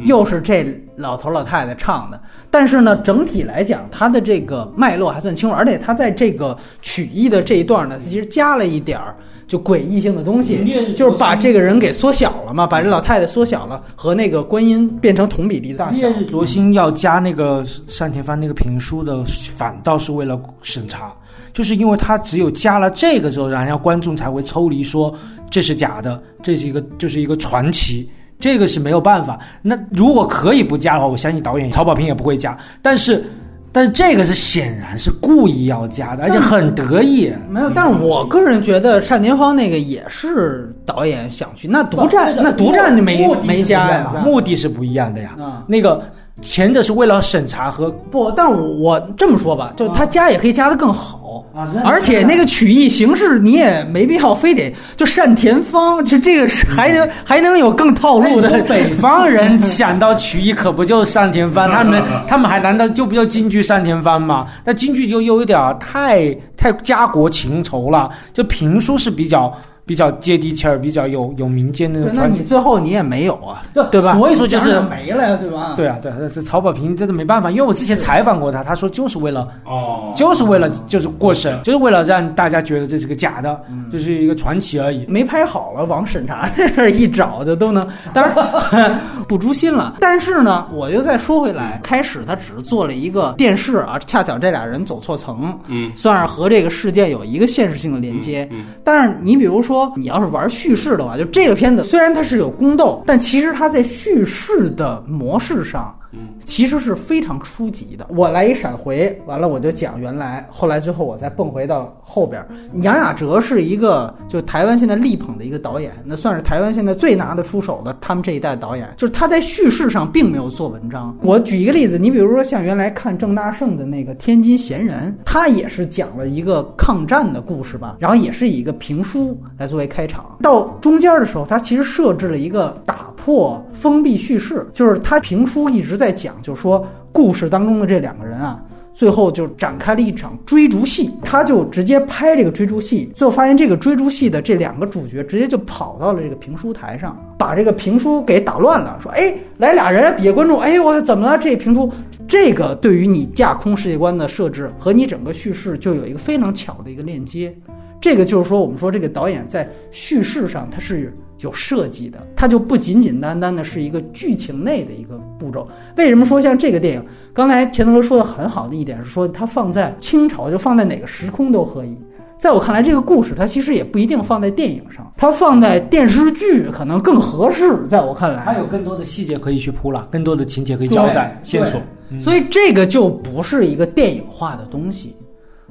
[0.01, 2.21] 又是这老头老太太唱的。
[2.51, 9.17] 但是呢，整体来讲，它的这个脉络还算清楚，而且它在这个曲艺的这一段呢，其实加了一点儿。
[9.49, 10.65] 就诡异性的东西
[10.95, 16.11] 就是把这个人给缩小了嘛，把这老太太缩小了，和那个观音变成同比例的大小烈。
[16.11, 17.65] 日灼心要加那个
[17.99, 19.25] 单田芳那个评书的，
[19.57, 21.13] 反倒是为了审查，
[21.53, 25.15] 就是因为他只有加了这个之后，然后观众才会抽离说
[25.51, 28.09] 这是假的，这是一个就是一个传奇。
[28.39, 29.39] 这个是没有办法。
[29.61, 32.57] 那如果可以不加的话，我相信导演曹保平也不会加。
[32.81, 33.23] 但是，
[33.71, 37.31] 但是这个是显然是故意要加的，而且很得意。
[37.51, 45.37] 没有，但是我个人觉得单田芳那个也是导演想去，那独占那独占就没没加呀，目的是不一样的呀。
[45.39, 46.03] 啊那个
[46.41, 51.20] 前者是为了审查和不，但我这么说吧，就他加也可以加的更好。
[51.55, 61.71] 啊而且那个曲艺形式你也没必要非得就单田芳，就这个是还能还能有更套路的北 方人 想到曲艺，可不就单田芳？
[61.71, 64.47] 他们他们还难道就不就京剧单田芳吗？
[64.65, 69.53] 那京剧就又有点太太家国情仇了，就评书是比较
[69.91, 72.29] 比较接地气儿，比较有有民间的那。
[72.29, 74.17] 你最后你也没有啊，就对吧？
[74.17, 75.73] 所以说就是没了呀，对吧？
[75.75, 85.05] 对啊，对啊，这曹保平真的没办法，因为我之前采访过他，他说就是为了哦，就是为了就是过审，就是为了让大家觉得这是个假的，嗯就是一个传奇而已。
[85.09, 87.85] 没拍好了，往审查这事儿一找就都能，
[88.15, 89.97] 当然 不诛心了。
[90.01, 98.49] 但是呢，我又再说回来，开始他只是做了一个电视啊，恰巧这俩人走错层，嗯，算是和这个事件有一个现实性的连接。
[98.53, 105.95] 嗯但是你比如说，你要是玩叙事的话，就这个片子虽然它是有宫斗，但其实它在叙事的模式上。
[106.45, 108.07] 其实是非常初级的。
[108.11, 112.45] 我来一闪回，完了我就讲原来，后来最后我再蹦回到后边。
[112.83, 118.89] 杨雅哲是一个就台湾现在力捧的一个导演，那算是台湾现在最拿得出手的他们这一代导演。
[118.97, 121.17] 就是他在叙事上并没有做文章。
[121.23, 130.37] 我举一个例子，你比如说像原来看郑大圣的那个《天津闲人》，他也是讲了一个抗战的故事吧，然后也是以一个评书来作为开场。
[130.43, 138.59] 到中间的时候，他其实设置了一个打破封闭叙事，就是他评书一直在讲，就是说故事当中的这两个人啊。
[138.93, 151.39] 最后就展开了一场追逐戏，他就直接拍这个追逐戏，最后发现这个追逐戏的这两个主角直接就跑到了这个评书台上，把这个评书给打乱了，说：“哎，来俩人，底下观众，哎，我怎么了？
[151.39, 151.91] 这评书，
[152.27, 157.55] 这个对于你架空世界观的设置和你整个叙事就有一个非常巧的一个链接。
[158.01, 165.67] 这个就是说，我们说这个导演在叙事上他是。”有设计的，它就不仅仅单单的是一个剧情内的一个步骤。
[165.97, 167.05] 为什么说像这个电影？
[167.33, 171.97] 刚才钱德勒说的很好的一点是说，它放在清朝就放在哪个时空都可以。
[172.39, 177.87] 在我看来，这个故事它其实也不一定放在电影上，它放在电视剧可能更合适。
[177.87, 181.79] 在我看来，它有更多的细节可以去铺了，更多的情节可以交代线索，
[182.19, 185.15] 所以这个就不是一个电影化的东西。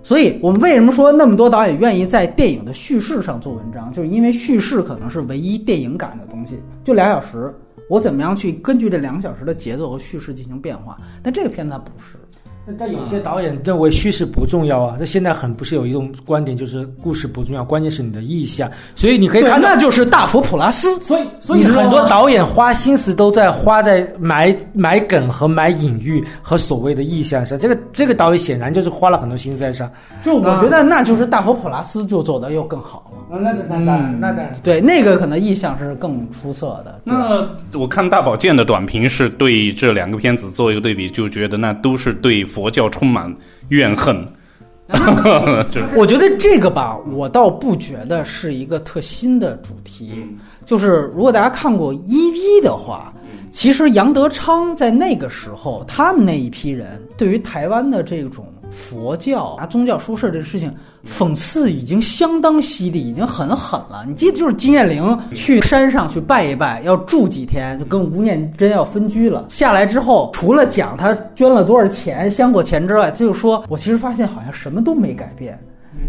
[0.02, 6.60] 所以我们为什么说那么多导演愿意在电影的叙事上做文章，就是因为叙事可能是唯一电影感的东西。
[6.84, 7.54] 就俩小时，
[7.90, 10.98] 我怎么样去根据这两个小时的节奏和叙事进行变化？
[11.22, 12.16] 但这个片子它不是。
[12.78, 18.70] 但有些导演认为叙事不重要啊，那现在很不是有一种观点，就是故事不重要，关键是你的意象。
[18.96, 21.00] 所以你可以看，那就是大佛普拉斯。
[21.00, 27.58] 所以，所以很多导演花心思都在花在埋埋梗和埋隐喻和所谓的意象上。
[27.58, 29.90] 这个这个导演显然就是花了很多心思在上。
[30.22, 33.40] 就我觉得，那就是大佛普拉斯就做的又更好了。
[33.40, 37.02] 那那那那当然，对那个可能意象是更出色的。
[37.04, 43.34] 那我看大宝剑的短评是对这两个片子做一个对比，就觉得那都是对佛教充满
[43.70, 44.26] 怨恨。
[45.96, 50.26] 我觉得这个吧，我倒不觉得是一个特新的主题。
[50.66, 53.14] 就是如果大家看过《一 V》的话，
[53.52, 58.52] 其实杨德昌在那个时候，他们那一批人对于台湾的这种。
[58.72, 60.74] 佛教拿，宗教说事儿这事情，
[61.06, 64.04] 讽刺已经相当犀利，已经很狠了。
[64.08, 69.46] 你记得就是金燕玲去山上去拜一拜，要住几天，就跟吴念真要分居了。
[69.50, 75.60] 下来之后，除了讲他捐了多少钱、香过钱之外，他就说我其实发现好像什么都没改变。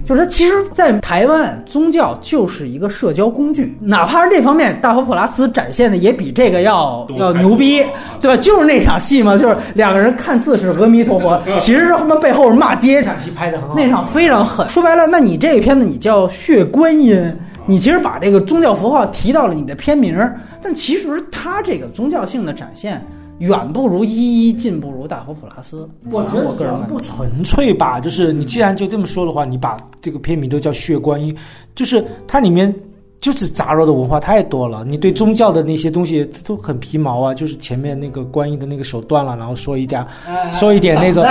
[0.05, 7.83] 就是其实，在台湾，宗教就是一个社交工具，哪怕是这方面，大佛普拉斯展现的也比这个要要牛逼，
[8.21, 8.37] 对吧？
[8.37, 13.01] 就是那场戏嘛，就是两个人看似是阿弥陀佛，其实是他们背后是骂街。
[13.01, 14.69] 那场戏拍的很好，那场非常狠。
[14.69, 17.35] 说白了，那你这个片子你叫血观音，
[17.67, 20.19] 你其实把这个宗教符号提到了你的片名，
[20.61, 23.03] 但其实它这个宗教性的展现。
[23.41, 25.89] 远不如一一，近不如大佛普拉斯。
[26.11, 31.35] 我觉得人不纯粹吧，就是你既然就这么说的话，你把这个片名都叫血观音，
[31.75, 32.75] 就是它里面
[33.19, 34.85] 就是杂糅的文化太多了。
[34.87, 40.07] 你对宗教的那些东西都很皮毛啊，就是前面那个观音的那个手断了，然后说一点，
[40.53, 41.25] 说一点那种，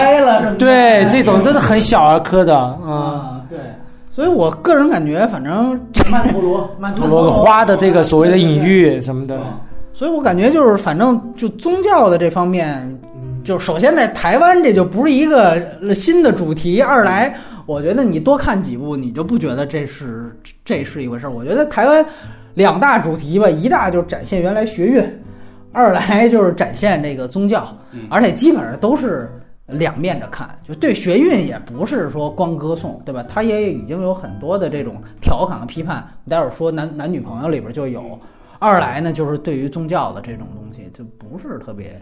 [0.57, 3.41] 对，这种都是很小儿科的啊。
[3.47, 3.57] 对，
[4.09, 5.79] 所以我个人感觉，反正
[6.11, 9.39] 曼陀罗， 曼陀罗花的这个所谓的隐喻什么的。
[9.99, 12.97] 所以我感觉就是，反正就宗教的这方面，
[13.43, 16.81] 就首先在台湾这就不是一个新的主题。
[16.81, 20.33] 二来，我觉得你多看几部，你就不觉得这是
[20.63, 21.29] 这是一回事儿。
[21.29, 22.05] 我觉得台湾
[22.53, 25.03] 两大主题吧，一大就是展现原来学运，
[25.73, 27.77] 二来就是展现这个宗教，
[28.09, 29.29] 而且基本上都是
[29.65, 30.49] 两面着看。
[30.65, 33.21] 就对学运也不是说光歌颂，对吧？
[33.27, 36.01] 他也已经有很多的这种调侃和批判。
[36.29, 38.17] 待会儿说男男女朋友里边就有。
[38.59, 41.99] 二来呢，就是对于宗教的这种东西，就不是特别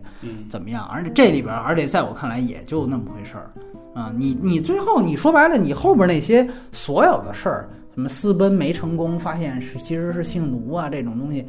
[0.49, 3.51] 怎么样，而且这里边，而且在我看来也就那么回事儿
[3.93, 4.11] 啊。
[4.17, 11.45] 你你最后你说白了，你后边那些所有的事儿，什么私奔没成功，发现是其实是性奴啊这种东西，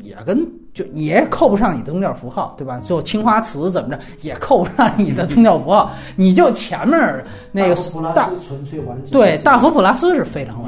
[0.00, 2.78] 也跟就也扣不上你的宗教符号，对吧？
[2.78, 7.74] 最后青花瓷怎么着也扣不上你的宗教符号，你就前面那个
[8.14, 10.59] 大纯粹完整，对大佛普拉斯是非常。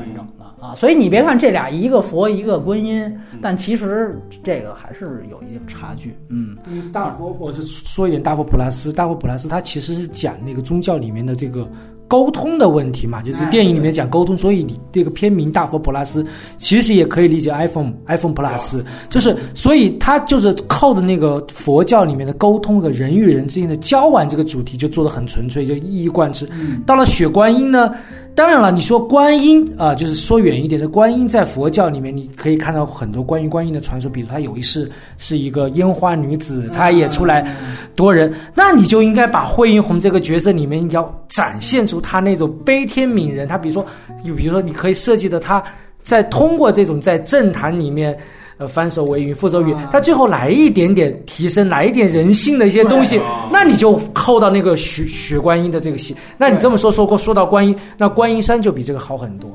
[0.73, 6.17] 啊，所以你别看这俩一个佛一个观音，但其实这个还是有一定差距。
[6.31, 6.57] 嗯，
[6.93, 11.69] 大佛，我是说一点大佛普拉斯，大佛普拉斯它其实是讲那个宗教里面的这个。
[12.09, 16.23] 沟通的问题嘛，就是电影里面讲沟通，所以你这个片名《大佛普拉斯》
[16.59, 26.47] 其实也可以理解 iPhone iPhone Plus，就是所以它就是靠的那个佛教里面的沟通和人与人之间的交往这个主题就做的很纯粹，就一以贯之。
[26.85, 27.91] 到了雪观音呢，
[28.35, 37.47] 当然了，你说观音啊，就是说远一点的观音，在佛教里面你可以看到很多关于观音的传说，比如他有一世是一个烟花女子，她也出来
[37.95, 42.01] 夺人，那你就应该把惠英红这个角色里面要展现出。
[42.01, 43.85] 她那种悲天悯人，她比如说，
[44.25, 45.63] 比如说，你可以设计的她，
[46.01, 48.17] 在通过这种在政坛里面，
[48.63, 56.15] 呃，翻手为云覆手雨，他最后来一点点提升，来一点人性的一些东西，那你就扣到那个雪雪观音的这个戏。
[56.39, 59.49] 那你这么说说过说到观音，那观音山就比这个好很多，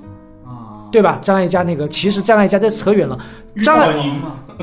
[0.44, 1.20] 啊，对吧？
[1.22, 3.18] 张艾嘉那个，其实张艾嘉这扯远了，
[3.64, 3.88] 张艾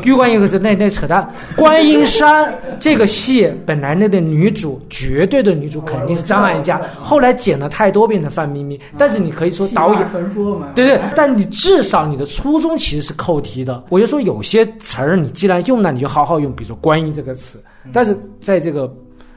[0.03, 1.29] 玉观音可是那那扯淡。
[1.57, 8.79] 观音山这个戏本来那个女主绝对的女主肯定是张艾嘉，后来剪了太多变成范冰冰。
[8.99, 13.85] 但是你可以说导演传说嘛，对对，但你至少你的初衷其实是扣题的。
[13.89, 18.93] 我就说有些词儿你既然用了，你就好好用，比如说“观音”这个词，但是在这个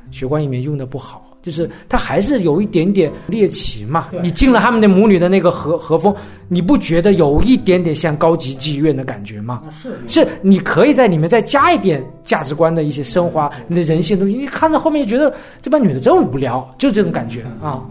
[0.10, 1.24] 学观里面用的不好。
[1.42, 4.10] 就是他还是有一点点猎奇嘛。
[4.22, 6.14] 你进了他们的母女的那个和和风，
[6.48, 9.64] 你不觉得有一点点像高级妓院的感觉吗？
[9.82, 14.36] 是是，你可以在里面再加一点价值观的一些升华，你的人性东西。
[14.36, 17.82] 你看到后面就觉得这帮女的真无聊，就这种感觉啊。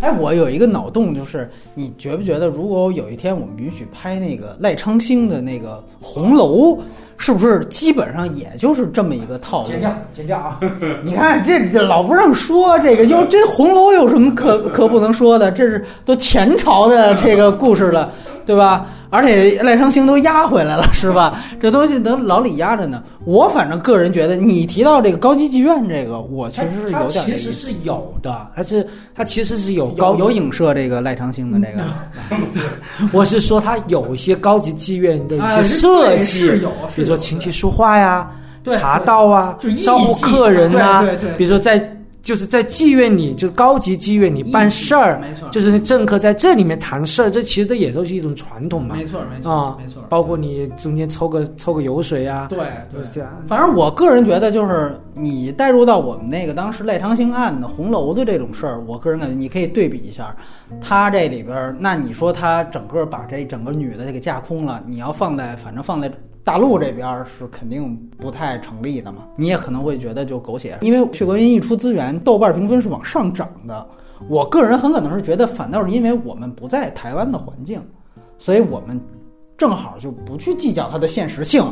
[0.00, 6.78] 哎，我有一个脑洞，就是你觉不觉得，如果有一天我们允许拍那个赖昌星的那个红楼？
[7.20, 9.68] 是不是基本上也就是这么一个套路？
[9.68, 10.60] 剪掉，剪掉啊！
[11.02, 15.50] 你看这这老不让说这个，就这红楼有什么可可不能说的？
[15.50, 18.12] 这是都前朝的这个故事了，
[18.46, 18.86] 对吧？
[19.10, 21.42] 而且赖昌星都压回来了，是吧？
[21.60, 23.02] 这东西都老李压着呢。
[23.28, 27.26] 我反正个人觉得，你提到这个高级妓院，这个我其实是有点。
[27.26, 31.84] 其实是有的，它是它其实是有高有影射这个赖昌星的这个。
[33.12, 36.48] 我是说，它有一些高级妓院的一些设计，
[36.96, 38.30] 比如说琴棋书画呀、
[38.64, 41.04] 茶道啊、招呼客人呐，
[41.36, 41.97] 比如说在。
[42.28, 52.58] 就是在妓院里，就是高级妓院里办事儿，没错，就是政客在这里面谈事儿，这其实这也都是一种传统嘛，没错，没错，啊，没错，包括你中间抽个抽个油水啊，对，
[52.92, 53.30] 就是这样。
[53.46, 60.36] 反正我个人觉得，就是你带入到我们那个当时赖昌星案的红楼的这种事儿，我个人感觉你可以对比一下，
[60.82, 66.12] 他这里边，那你说他整个把这整个女的给架空了，你要放在，反正放在。
[66.48, 73.86] 大陆这边是肯定不太成立的嘛，你也可能会觉得就狗血，因为《血观音》一出资源，豆瓣评分是往上涨的。
[74.30, 77.78] 我个人很可能是觉得，反倒是因为我们不在台湾的环境，
[78.38, 78.98] 所以我们
[79.58, 81.62] 正好就不去计较它的现实性，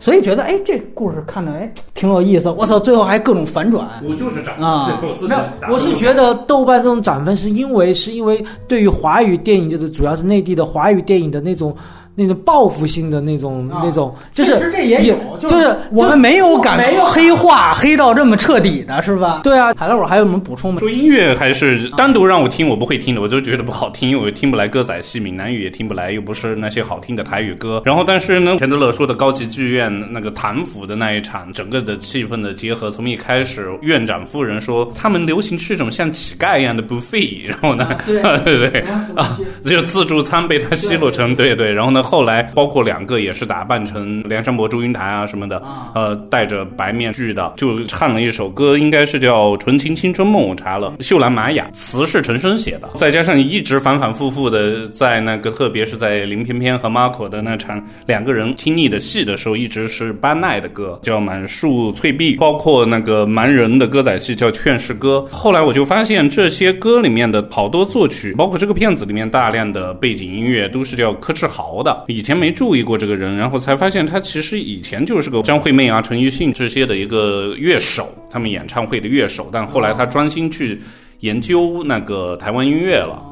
[0.00, 2.50] 所以觉得哎，这故事看着哎挺有意思。
[2.50, 4.98] 我操，最后还各种反转，我就是涨啊！
[5.00, 5.38] 没有，
[5.72, 11.72] 我是觉得豆瓣这种涨分是因为是因为对于华语电影，就是主要是内地的华语电影的那种。
[12.14, 19.40] 那种报复性的那种那种，就是这也有，就是我们没有敢没有黑化黑到这么彻底的是吧？
[19.42, 20.80] 对啊，海老鼠还有什么补充吗？
[20.80, 27.82] 说音乐还是单独让我听我不会听的，我就觉得不好听，因为我听不来歌仔戏，闽南语也听不来，又不是那些好听的台语歌。
[27.84, 38.80] 然后但是呢，钱德勒说的高级剧院那个谭府的那一场，整个的气氛的结合，从一开始院长夫人说他们流行吃一种像乞丐一样的 buffet，然后呢，对对对
[39.16, 42.02] 啊，就自助餐被他奚落成对对，然后呢。
[42.04, 45.60] 后来包括两个也是打扮成梁山伯、祝英台啊什么的，
[45.94, 50.42] 呃，戴着白面具的，就唱了一首歌，应该是叫《纯情青春梦》。
[50.46, 65.24] 我查了，秀兰玛雅，词是陈升写的，再加上一直反反复复的在那个，特别是在林翩翩和 Marco 的那场两个人亲昵的戏的时候，一直是班奈的歌，叫《满树翠碧》，包括那个蛮人的歌仔戏叫《劝世歌》。
[65.34, 71.93] 后来我就发现这些歌里面的好多作曲，包括这个片子里面大量的背景音乐，都是叫柯志豪的。
[72.08, 79.48] 以前没注意过这个人，然后才发现他其实以前就是个张惠妹啊、陈奕迅这些的一个乐手，他们演唱会的乐手。
[79.52, 80.80] 但后来他专心去
[81.20, 83.22] 研究那个台湾音乐了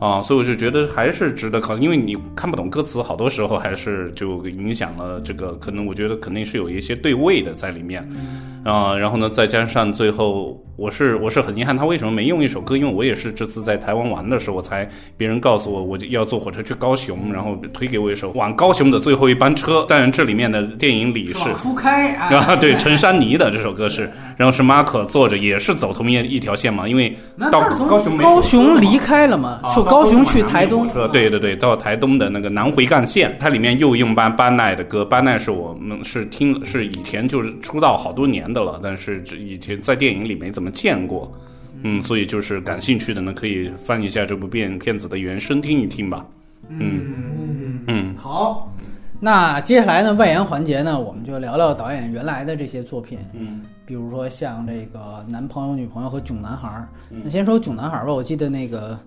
[0.00, 5.52] 啊，所以我就觉得还是值得考，因为你看不懂歌词，好多时候还是就影响了这个。
[5.54, 8.06] 可能我觉得肯定是有一些对位的在里面
[8.64, 10.58] 啊，然后呢，再加上最后。
[10.76, 12.76] 我是我是很遗憾，他为什么没用一首歌？
[12.76, 19.84] 因为我也是这次在台湾玩的时候，我才别人告诉我，我就要坐火车去高雄，然后推给我一首往高雄的最后一班车。
[19.86, 27.14] 当然，这里面的电影里是初开啊， 对陈珊妮的这首歌是，然后是马可坐着，也是走同一一条线嘛，因为
[27.50, 40.61] 到高雄高雄离开了嘛，从高雄去台东，对对对，到台东的那个南回干线，它里面又用班班奈的歌，班奈是我们是听是以前就是出道好多年的了，但是以前在电影里没怎么。
[40.70, 41.30] 见过，
[41.82, 46.24] 嗯，所以就是感兴趣的呢，可以翻一下这部片片子的原声听一听吧。
[46.68, 48.72] 嗯嗯嗯，好，
[49.18, 53.18] 那接下来呢，外延环节呢，我们就聊聊导演原来的这些作品。
[53.32, 56.86] 嗯，比如说像这个男朋友、女朋友和囧男孩。
[57.10, 58.98] 那先说囧男孩吧，我记得那个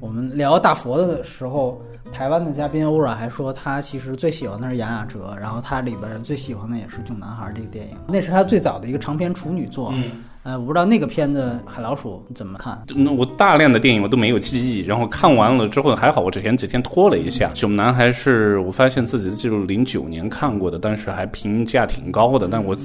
[0.00, 1.80] 我们聊大佛的时候，
[2.12, 9.90] 台湾的嘉宾欧软还说他其实最喜欢的是杨雅哲，然后他里边最喜欢的也是囧男孩这个电影，那是他最早的一个长篇处女作。
[9.94, 10.10] 嗯。
[10.46, 12.80] 呃，我不知道那个片子《海老鼠》怎么看？
[12.94, 17.50] 那我大量的电影我都没有记忆，然后看完了之后还好，我之前几天拖了一下。
[17.52, 22.46] 囧男还是我发现自己的记录零九年看过的，但是还评价挺高的。
[22.48, 22.76] 但我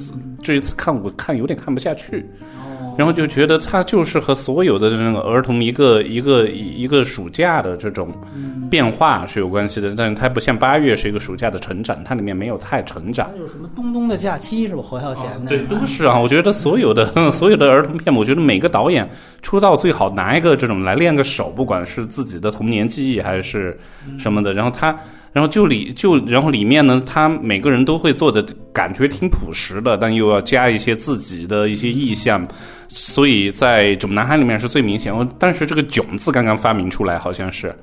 [0.42, 2.28] 这一次看，我看有点看不下去。
[2.98, 8.12] 然后就觉得它就是和所有的这个儿童一个一个一个暑假的这种
[8.70, 13.30] 变化是有关系的，但是它不像八月是一个暑假的成长，它里面没有太成长。
[13.38, 14.82] 有什么东东的假期是吧？
[14.82, 16.20] 侯孝贤的、对，都是啊。
[16.20, 19.10] 我觉得所有的 所有的儿童片，我觉得每个导演
[19.42, 23.78] 出道最好拿一个这种来练个手，不管是自己的童年记忆还是
[24.18, 24.54] 什么的。
[24.54, 24.98] 然后他，
[25.34, 32.46] 然后就里就然后里面呢，他每个人都会做的感觉挺朴实的，但又要加一些自己的一些意象。
[32.90, 35.14] 所以在《囧男孩》里面是最明显。
[35.40, 37.74] 但是这个“囧”字刚刚发明出来，好像是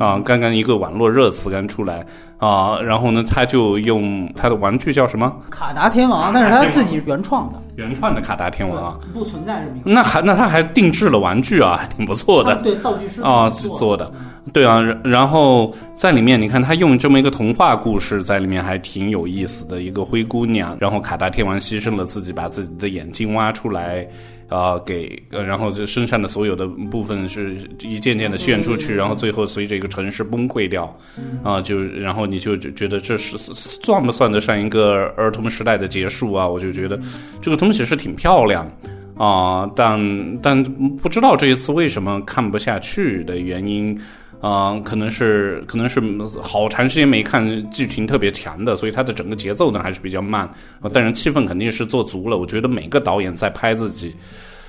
[0.00, 2.04] 啊，刚刚一个网络热词刚出来
[2.38, 2.78] 啊。
[2.80, 5.34] 然后呢，他就用他的玩具叫什么？
[5.50, 9.90] 卡达天王，但是他自己原创的，原创的卡达天王，不存在这么一个。
[9.90, 12.56] 那还那他还定制了玩具啊，还挺不错的。
[12.62, 14.10] 对，道具师啊做的，
[14.52, 14.80] 对啊。
[15.02, 19.82] 然后在里面，你看他用这么一个童话故事在里面，还挺有意思的。
[19.82, 24.06] 一个灰姑娘，然后卡达天王牺牲了自己，把自己的眼睛挖出来。
[24.48, 30.96] 啊，给，然后这身上的所有的部分是一件件的炫出去，然后最后随着一个城市崩溃掉，
[31.42, 36.46] 啊，就然后你就觉得这是算不算得上一个儿童时代的结束啊？
[36.46, 37.00] 我就觉得
[37.40, 38.70] 这个东西是挺漂亮
[39.16, 40.62] 啊，但但
[40.98, 43.98] 不知道这一次为什么看不下去的原因。
[44.42, 46.00] 嗯，可能是可能是
[46.42, 50.48] 好长时间没看剧情特别强的，所以它的整个节奏呢还是比较慢。
[50.92, 52.36] 但是气氛肯定是做足了。
[52.36, 54.14] 我觉得每个导演在拍自己，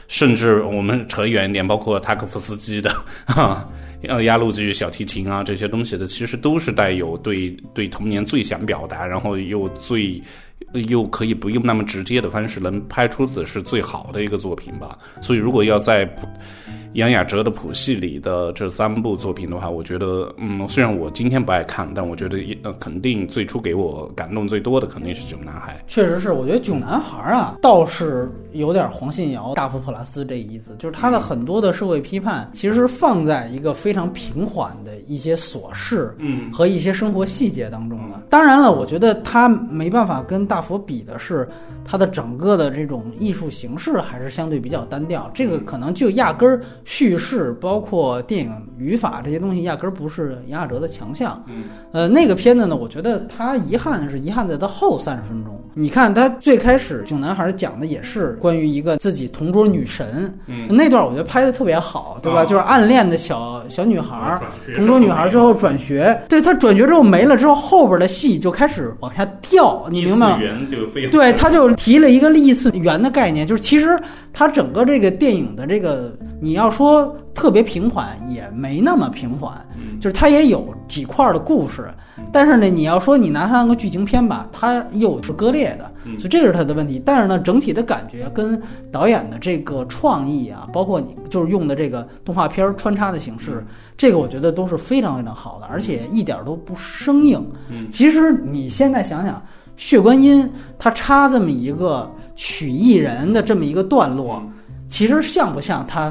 [0.07, 2.89] 甚至我们扯远一点，包括塔可夫斯基的
[3.25, 3.67] 啊，
[4.23, 10.19] 压路机、小提琴啊这些东西的，其实都是带有对对童年最想表达，然后又最
[10.87, 14.97] 又可以不用那么直接的方式能拍出的是最好的一个作品吧。
[15.21, 16.09] 所以如果要在。
[16.93, 25.77] 杨雅哲的谱系里的这三部作品的话，我觉得，嗯，虽然我今天不爱看，但我觉得，呃，肯定最初给我感动最多的肯定是《囧男孩》。
[25.93, 38.19] 确实是，我觉得《囧男孩》啊，倒是有点黄信尧、大佛普拉斯这意思，就是他的很多的社会批判，其实放在一个非常平缓的一些琐事，嗯，和一些生活细节当中的。
[38.29, 41.47] 当然了，我觉得他没办法跟大佛比的是，
[41.85, 46.63] 他的整个的这种艺术形式还是相对比较单调，这个可能就压根儿。
[46.87, 51.43] 叙事包括电影语法这些东西，压根儿不是杨亚哲的强项。
[51.47, 55.61] 嗯，呃，那个片子呢，我觉得他遗憾是遗憾在他后三十分钟。
[55.73, 62.45] 你看他最开始《囧男孩》讲的也是关于一个自己同桌女神，嗯，那段我觉得拍的特别好，对吧？
[62.45, 64.39] 就是暗恋的小小女孩，
[64.73, 70.39] 同桌女孩最后转学，对她转学之后没了之后，后边的戏就开始往下掉，你明白吗？
[71.11, 73.99] 对，他就提了一个异次元的概念，就是其实
[74.37, 76.67] 他整个这个电影的这个你要。
[76.77, 79.53] 说特别平缓也没那么平缓，
[79.99, 81.89] 就是它也有几块的故事，
[82.31, 87.01] 但是呢，你要说你拿它当个剧情片吧，它又是割裂的，所以这是它的问题。
[87.03, 88.61] 但是呢，整体的感觉跟
[88.91, 93.65] 导演的这个创意啊，包括你就是用的这个动画片穿插的形式，
[93.95, 97.43] 这个我觉得都是非常非常好的，而且一点都不生硬。
[97.89, 99.35] 其实你现在想想，
[99.77, 100.45] 《血观音》
[100.77, 104.41] 它插这么一个曲艺人的这么一个段落，
[104.87, 106.09] 其实像不像他？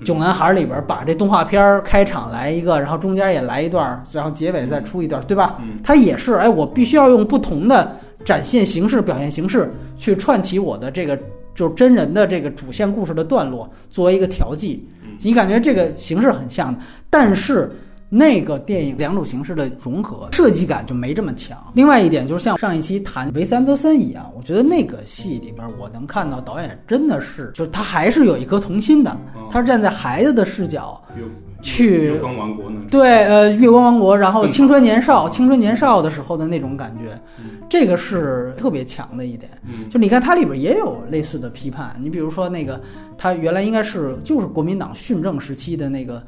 [0.06, 5.58] 《囧男孩》里边把这动画片开场来一个，然后中间也来一段，然后结尾再出一段，对吧？
[5.84, 11.18] 它也是，哎，我必须要用不同的展现形式、表现形式去串起我的这个
[11.54, 14.88] 就是真人的这个主线故事的段落，作为一个调剂。
[15.20, 16.74] 你感觉这个形式很像，
[17.10, 17.70] 但是。
[18.12, 21.56] 那个电影两种形式的融合，设计感就没这么强。
[21.74, 29.16] 另外一点就是像上一期谈维斯安德森一样，我觉得那个戏里边，我能看到导演真的是，就是他还是有一颗童心的，
[29.52, 31.00] 他是站在孩子的视角
[31.62, 32.80] 去月光王国呢。
[32.90, 37.16] 对，呃，月光王国，然后青春年少，青春年少的时候的那种感觉，
[37.68, 39.48] 这个是特别强的一点。
[39.88, 42.80] 就你看它里边也有类似的批判，你比如说那个，
[43.16, 46.20] 他原来应该是就是国民党训政时期的那个。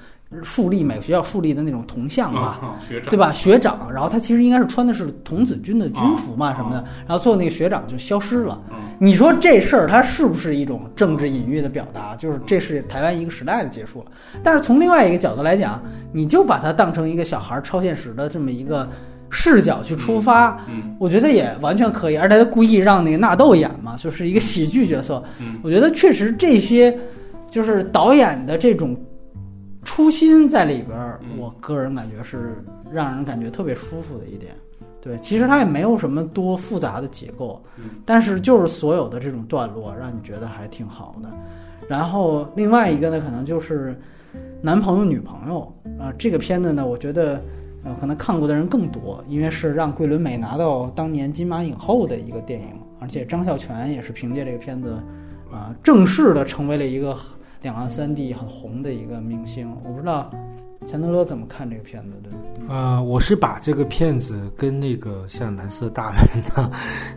[0.43, 2.78] 树立每个学校树立的那种铜像吧，
[3.11, 3.33] 对吧？
[3.33, 8.61] 学长，然后他其实应该是穿的是童子军的军服嘛什么的，然后最后那个学长就消失了。
[8.99, 12.16] 你说这事儿他是不是一种政治隐喻的表达？
[12.16, 14.07] 就是这是台湾一个时代的结束了。
[14.43, 18.89] 但是从另外一个角度来讲，你就把它当成一个小孩超现实的这么一个
[19.28, 20.59] 视角去出发，
[20.99, 22.16] 我觉得也完全可以。
[22.16, 25.22] 而且他故意让那个纳豆演嘛，就是一个喜剧角色。
[25.62, 26.97] 我觉得确实这些
[27.51, 28.97] 就是导演的这种。
[29.85, 34.55] 初心在里边儿，我个人感觉是让人感觉特别舒服的一点。
[35.01, 37.61] 对，其实它也没有什么多复杂的结构，
[38.07, 41.28] 但是就是所有的这种段落让你觉得还挺好的。
[41.89, 44.01] 然后另外一个呢，可能就是
[44.61, 45.61] 男朋友女朋友
[45.99, 47.43] 啊，这个片子呢，我觉得
[47.85, 52.68] 呃可能看过的人更多，因为是让桂纶镁拿到当年金马影后的一个电影，
[53.01, 54.97] 而且张孝全也是凭借这个片子。
[55.51, 57.14] 啊，正式的成为了一个
[57.63, 59.75] 两岸三地很红的一个明星。
[59.85, 60.31] 我不知道
[60.87, 62.37] 钱德勒怎么看这个片子的。
[62.68, 66.70] 呃，我是把这个片子跟那个像《蓝色大门》啊，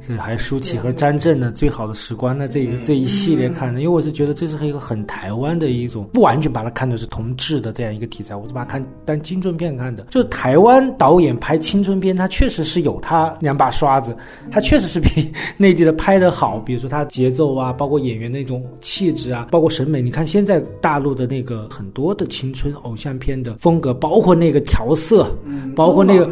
[0.06, 10.04] 这还有舒淇和张震的《最好的时光》的这个这一系列看的，因为我是觉得这是一个很台湾的一种，不完全把它看作是同志的这样一个题材，我是把它看当青春片看的。
[10.10, 14.16] 就是台湾导演拍青春片，他确实是有他两把刷子，
[14.52, 20.02] 他确实是比 内地的拍的好，比如说他节奏啊，包括演员那种气质啊，包括审美。
[20.02, 25.28] 你看现在大陆的那个很多的青春偶像片的风格，包括那个调色。
[25.46, 26.30] 嗯包括那个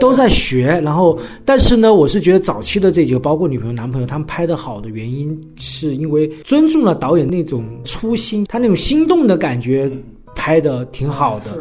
[0.00, 9.88] 都在学，然后，但是呢，我是觉得早期的这几个，包括女朋友、男朋友，他们拍的好的原因，是因为尊重了导演那种初心，他那种心动的感觉，
[10.34, 11.56] 拍的挺好的。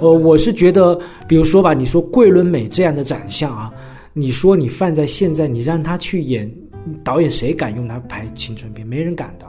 [0.00, 3.72] 呃，我是觉得，比如说吧，你说桂纶镁这样的长相啊，
[4.12, 6.52] 你说你放在现在，你让他去演，
[7.04, 8.84] 导演谁敢用他拍青春片？
[8.84, 9.46] 没人敢的，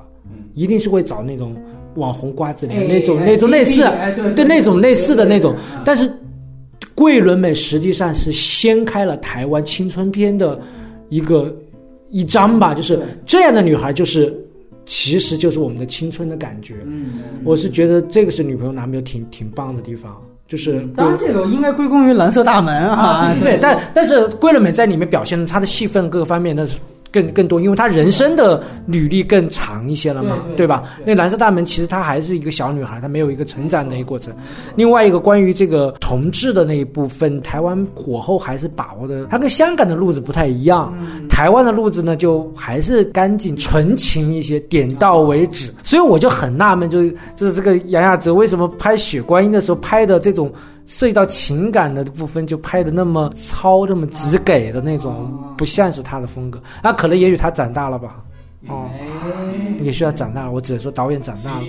[0.53, 1.55] 一定是会找那种
[1.99, 5.53] 网红瓜子脸、那种哎那种类似，哎对对那种类似的那种
[5.85, 6.09] 但是
[6.95, 10.59] 桂纶镁实际上是掀开了台湾青春片的
[11.09, 11.55] 一个
[12.09, 14.33] 一章吧，就是这样的女孩，就是
[14.85, 16.75] 其实就是我们的青春的感觉。
[16.85, 26.73] 嗯，我是觉得这个是女朋友男朋友挺挺棒的地方，就是当然这个应该归功于蓝色大门啊，对，但但是桂纶镁在里面表现的她的戏份各个方面那是
[27.11, 30.83] 更更多，因为她人生的履历更长一些了嘛，对对吧？
[31.05, 34.33] 那蓝色大门其实她还是一个小女孩，她没有一个成长的一个过程。
[34.75, 40.93] 另外一个关于这个同志的那一部分，台湾火候还是把握的，它跟香港的路子不太一样。
[41.29, 45.73] 台湾的路子呢，就还是干净纯情一些，点到为止。
[45.83, 50.51] 所以我就很纳闷，就是就是这个杨亚哲为什么拍《血观音》的时候拍的这种
[50.89, 56.59] 涉及到情感的部分，就拍的那么糙、那么直给的那种，不像是他的风格。
[56.81, 58.23] 啊，可能也许他长大了吧，
[58.67, 58.89] 哦，
[59.81, 60.51] 也许他长大了。
[60.51, 61.65] 我只能说导演长大了。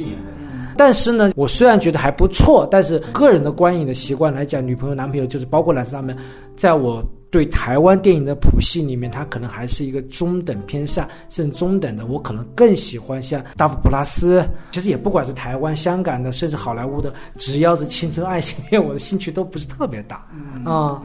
[0.74, 6.16] 但是呢，我虽然觉得还不错，但是个人的观影的习惯来讲，女朋友、男朋友就是包括男生他们，
[6.56, 12.04] 在我对台湾电影的谱系里面，它可能还是一个中等偏下，甚至中等的。
[12.06, 20.16] 我可能更喜欢像大佛普拉斯，其实也不管是台湾、香港的，甚至好莱坞的，只要是青春爱情片，我的兴趣都不是特别大
[20.64, 21.00] 啊、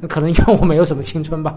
[0.00, 1.56] 那可能因为我没有什么青春吧。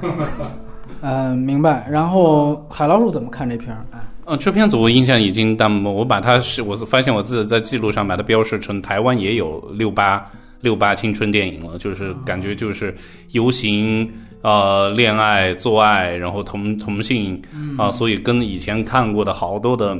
[1.02, 1.86] 呃，明白。
[1.90, 3.84] 然后海老鼠怎么看这片儿？
[3.92, 10.30] 嗯，呃，这片子我印象已经淡漠，我把它是我是发现我自己在记录上把它标示成台湾也有六八
[10.60, 12.94] 六八青春电影了，就是感觉就是
[13.32, 14.10] 游行。
[14.42, 17.38] 呃，恋爱、做爱，然后同同性
[17.76, 19.94] 啊、所以跟以前看过的好多的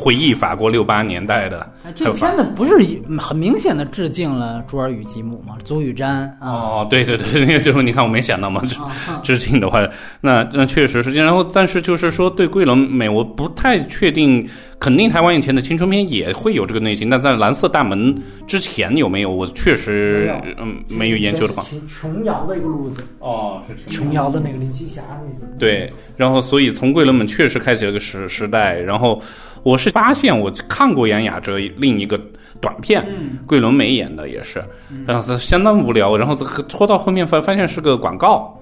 [0.00, 2.72] 回忆法国六八年代的，哎这个片子不是
[3.18, 5.56] 很明显的致敬了朱尔与吉姆吗？
[5.64, 9.86] 祖与詹啊，哦，对对对， 那个就是你看我没想到嘛，致啊致敬的话，
[10.20, 11.26] 那那确实是这样。
[11.26, 14.44] 然后，但是就是说对桂纶镁，我不太确定，
[14.80, 18.12] 肯定台湾以前的青春片也会有这个类型，但在蓝色大门
[18.48, 21.62] 之前有没有，我确实嗯没有研究的话。
[21.62, 25.48] 琼琼瑶的一个路子，哦，是琼瑶的那个林青霞那种。
[25.56, 28.76] 对，然后所以从桂纶镁确实开启了个时时代。
[28.76, 29.22] 然后
[29.64, 32.16] 我是发现我看过杨雅哲另一个
[32.60, 33.04] 短片，
[33.46, 34.62] 桂纶镁演的也是，
[35.06, 38.56] 然后它相当无聊，然后这个拖到后面发发现是个广告，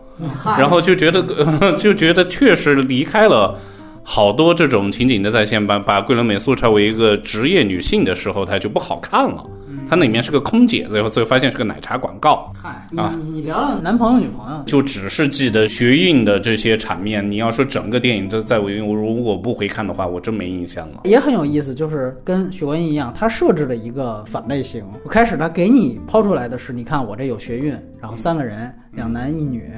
[0.57, 1.23] 然后就觉得
[1.77, 3.59] 就觉得确实离开了。
[4.03, 9.45] 好多这种情景的再现，把把桂纶镁塑造为一个职业女性的时候，她就不好看了。
[9.89, 12.53] 她那里面是个空姐，最后最后发现是个奶茶广告。
[12.55, 17.29] 嗨，你啊你聊聊男朋友女朋友，就只是记得学运的这些场面。
[17.29, 21.01] 你要说整个电影都在我如果不回看的话，我真没印象了。
[21.05, 24.85] 也很有意思，就是跟血观音一样，它设置了一个反类型。
[25.05, 29.71] 我开始它给你抛出来的是，你看我这有学运，然后三个人，两男一女，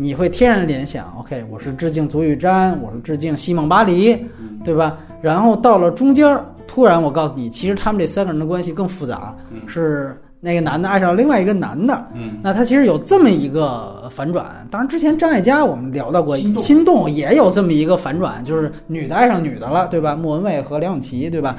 [0.00, 4.16] 你会天然联想，OK，我是致敬足与詹，我是致敬西蒙巴黎，
[4.64, 4.96] 对吧？
[5.20, 9.34] 然后到了中间儿，突然我告诉你，其实他们这三个人的关系更复杂，
[9.66, 14.64] 是那个男的爱上另外一个男的，嗯，那他其实有这么一个反转。
[14.70, 20.14] 当然，之前张艾嘉我们聊到过，心动心动也有这么一个反转，就是女的爱上女的了，对吧？
[20.14, 21.56] 莫文蔚和梁咏琪，对吧？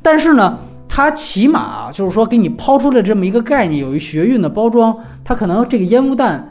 [0.00, 0.56] 但是呢，
[0.88, 6.48] 它起码就是说给你抛出了这么一个概念，有一学运的包装，它可能这个烟雾弹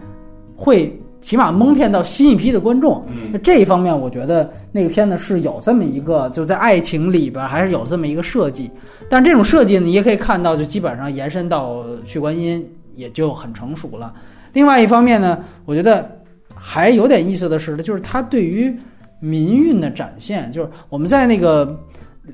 [0.53, 3.05] 会起码蒙骗到新一批的观众。
[3.09, 8.72] 嗯那这一方面，我觉得那个片子是有这么一个，就在爱情里边还是有这么一个设计。
[9.09, 14.13] 但这种设计呢，你也可以看到，就基本上延伸到血观音也就很成熟了。
[14.53, 16.09] 另外一方面呢，我觉得
[16.55, 18.74] 还有点意思的是，就是他对于
[19.20, 21.78] 民运的展现，就是我们在那个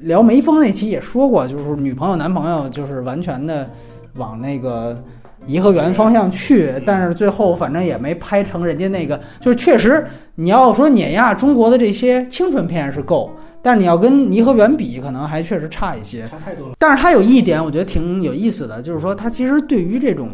[0.01, 3.69] 聊梅峰那期也说过，就是女朋友男朋友就是完全的
[4.15, 5.03] 往那个
[5.47, 13.31] 颐和园方向去，但是最后反正也没拍成人家那个，就是确实你要说碾压中国的这些青春片是够，
[13.61, 16.27] 但是你要跟颐和园比，可能还确实差一些。
[16.27, 16.75] 差太多了。
[16.79, 20.29] 但是它有一点我觉得挺有意思的，就是说它其实对于这种，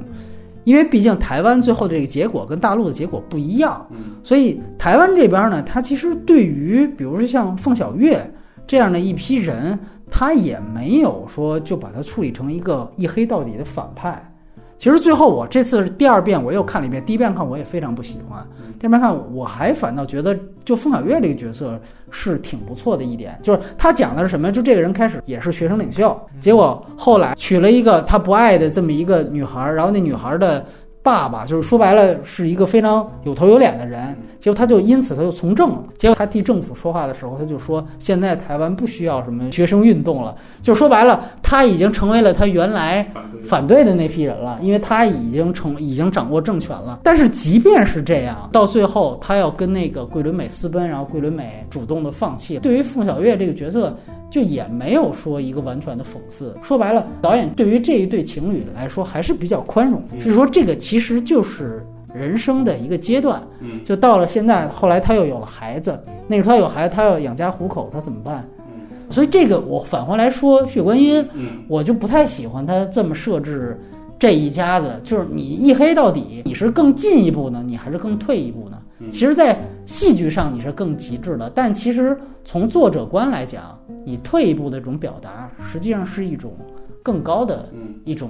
[0.63, 8.19] 因为毕竟台湾最后这个结果跟大陆的结果不一样，嗯所以台湾这边呢，它其实对于比如说像凤小岳
[8.65, 9.77] 这样的一批人，
[10.09, 14.30] 他也没有说就把他处理成一个一黑到底的反派。
[14.81, 18.43] 其实最后我这次是第二遍我又看了一遍，第一遍看我也非常不喜欢，
[18.79, 21.79] 第二遍看我还反倒觉得就风小月这个角色
[22.09, 24.51] 是挺不错的一点，就是他讲的是什么？
[24.51, 30.65] 就这个人开始也是学生领袖，结果后来娶了一个他不爱的这么一个女孩，然后那女孩的
[31.03, 35.83] 爸爸就是说白了是一个非常有头有脸的人，结果他就因此他就从政了。
[35.97, 43.05] 结果他替政府说话的时候，他就说现在台湾不需要什么学生运动了，就说白了他已经成为了他原来
[43.43, 46.99] 反对的那批人了，因为他已经成已经掌握政权了。
[47.03, 52.59] 但是即便是这样，到最后他要跟那个桂纶镁私奔，然后桂纶镁主动的放弃。
[52.59, 53.97] 对于凤小岳这个角色，
[54.31, 56.55] 就也没有说一个完全的讽刺。
[56.63, 63.43] 说白了，导演对于这一对情侣来说还是比较宽容，是说这个其实就是人生的一个阶段。
[63.59, 68.43] 嗯就到了现在，后来他又有了孩子，那个时候他有孩子，他要养家糊口，他怎么办？
[69.09, 73.77] 所以这个我反过来说，血观音，嗯我就不太喜欢他这么设置
[74.17, 78.77] 这一家子，就是你一黑到底，你是更进一步呢，你还是更退一步呢？
[79.09, 79.57] 其实，在
[79.91, 86.53] 戏剧上你是更极致的，但其实从作者观来讲，你退一步的这种表达，实际上是一种
[87.03, 88.29] 更高的嗯一种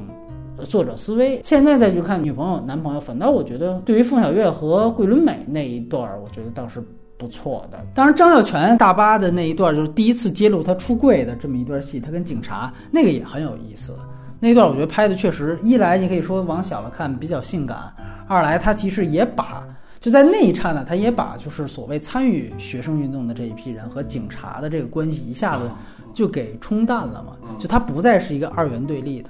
[0.57, 1.39] 呃作者思维。
[1.43, 6.83] 现在再去看女朋友、男朋友，反倒我觉得对于凤小岳和桂纶镁那一段儿，我觉得倒是
[7.15, 7.77] 不错的。
[7.93, 13.95] 当然，张孝全大巴的那一段，就是第一次揭露他出柜的这么一段戏，他跟警察那个也很有意思。
[14.39, 17.93] 那一段我觉得拍的确实，一来你可以说往小了看比较性感，
[18.27, 19.63] 二来他其实也把
[20.01, 25.69] 就在那一刹那，他也把就是所谓参与学生运动的这一批人和警察的这个关系一下子
[26.13, 29.29] 就给冲淡了嘛，就他不再是一个二元对立的。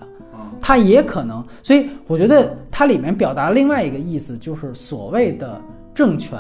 [0.62, 5.60] 他也可能，所以我觉得它里面表达另外一个意思，就是所谓的
[5.94, 6.40] 政权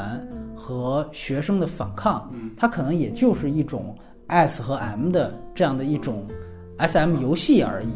[0.55, 3.95] 和学生的反抗，它可能也就是一种
[4.27, 6.27] S 和 M 的这样的一种
[6.77, 7.89] SM 游戏而已。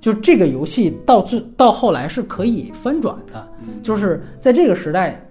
[0.00, 3.46] 就这个游戏到最到后来是可以翻转的，
[3.82, 5.25] 就是在这个时代，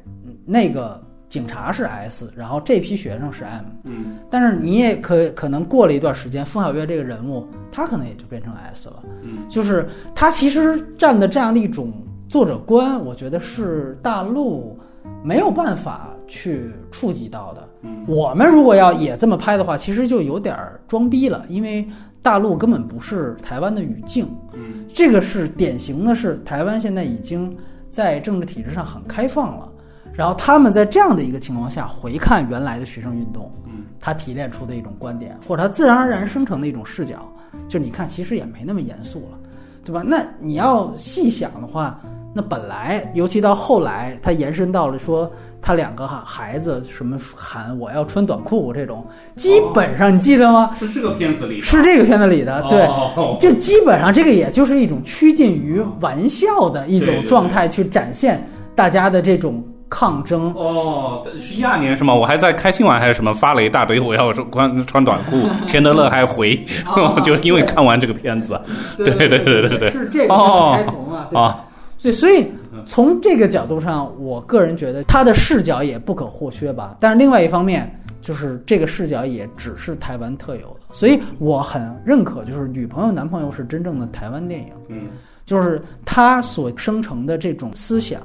[0.46, 3.66] 那个警察是 S，然后这批学生是 M。
[3.84, 9.04] 嗯但是你也可可能过了一段时间，凤小月这个人物，他可能也就变成 S 了。
[9.24, 11.92] 嗯，就是他其实站的这样的一种
[12.30, 14.80] 作者观，我觉得是大陆
[15.24, 17.70] 没有办法去触及到的。
[17.82, 21.88] 嗯，我们如果要也这么拍的话，其实就有点儿装逼了，因为
[22.22, 24.28] 大陆根本不是台湾的语境。
[24.54, 27.56] 嗯这个是典型的是台湾现在已经
[27.90, 29.70] 在政治体制上很开放了，
[30.16, 37.28] 然后他们在这样的一个情况下回看原来的学生运动，嗯他提炼出的一种观点，或者他自然而然生成的一种视角，
[37.68, 39.38] 就你看其实也没那么严肃了，
[39.84, 40.04] 对吧？
[40.06, 42.00] 那你要细想的话，
[42.34, 49.04] 那本来尤其到后来，他延伸到了说他两个哈孩子什么喊我要穿短裤这种，
[49.36, 50.72] 基本上你记得吗？
[50.76, 52.84] 是这个片子里是这个片子里的，对。
[52.84, 60.54] 哦就基本上这个也就是一种趋近于玩笑的一种状态，去展现大家的这种抗争。
[60.54, 62.14] 哦，是一二年是吗？
[62.14, 66.56] 我还在开心网还是什么发了一大堆，我要穿穿短裤， 钱德勒还回，
[67.24, 68.60] 就因为看完这个片子，
[68.98, 71.28] 对对对对对对，是这个哦开头嘛？
[71.34, 71.66] 啊，
[71.98, 72.52] 所以所以
[72.86, 76.98] 从这个角度上，我个人觉得他的视角也不可或缺吧。
[77.00, 84.68] 但是另外一方面，就是这个视角也只是台湾特有的，所以我很认可，就是女朋友男朋友是真正的台湾电影。
[84.90, 85.10] 嗯
[85.46, 88.20] 就是他所生成的这种思想，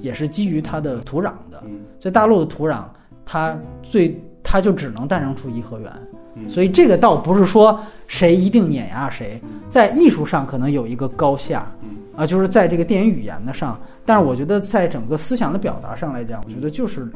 [0.00, 1.62] 也是基于它的土壤的。
[1.64, 1.80] 嗯。
[1.98, 2.84] 在大陆的土壤，
[3.24, 5.92] 它最它就只能诞生出颐和园，
[6.34, 6.48] 嗯。
[6.48, 17.10] 所以这个倒不是说谁一定碾压谁，在艺术上可能有一个高下嗯，啊，就是在这个电影语言的上，但是我觉得在整个思想的表达上来讲，我觉得就是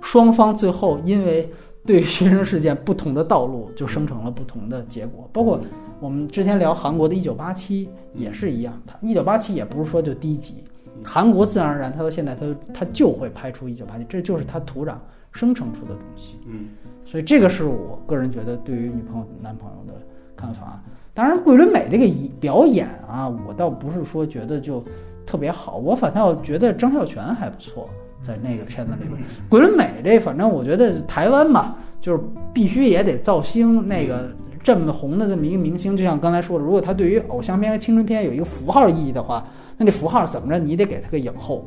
[0.00, 1.50] 双方最后因为
[1.84, 5.60] 对学生事件不同的道路，就生成了不同的结果，包括。
[6.02, 7.84] 我们之前聊韩国的《一九八七》
[8.14, 10.64] 也是一样，它《一九八七》也不是说就低级，
[11.04, 14.94] 韩国自然而然，它到现在它它就会拍出《一九八七》，这就是它土壤
[15.32, 16.38] 生成出的东西。
[16.46, 16.68] 嗯
[17.04, 19.98] 所以这个是我个人觉得对于女朋友、男朋友的
[20.36, 20.80] 看法。
[21.12, 24.82] 当然，桂纶镁这个仪表演啊，我倒不是说觉得就
[25.26, 27.90] 特别好，我反倒觉得张孝全还不错，
[28.22, 29.20] 在那个片子里边。
[29.48, 32.22] 桂纶镁这反正我觉得台湾嘛，就是
[32.54, 34.30] 必须也得造星，那个
[34.62, 39.44] 这么红的这么一个明星，就像刚才说的，如果他对于偶像片和青春片有一个符号意义的话，
[39.80, 41.64] 那这符号怎么着，你得给他个影后，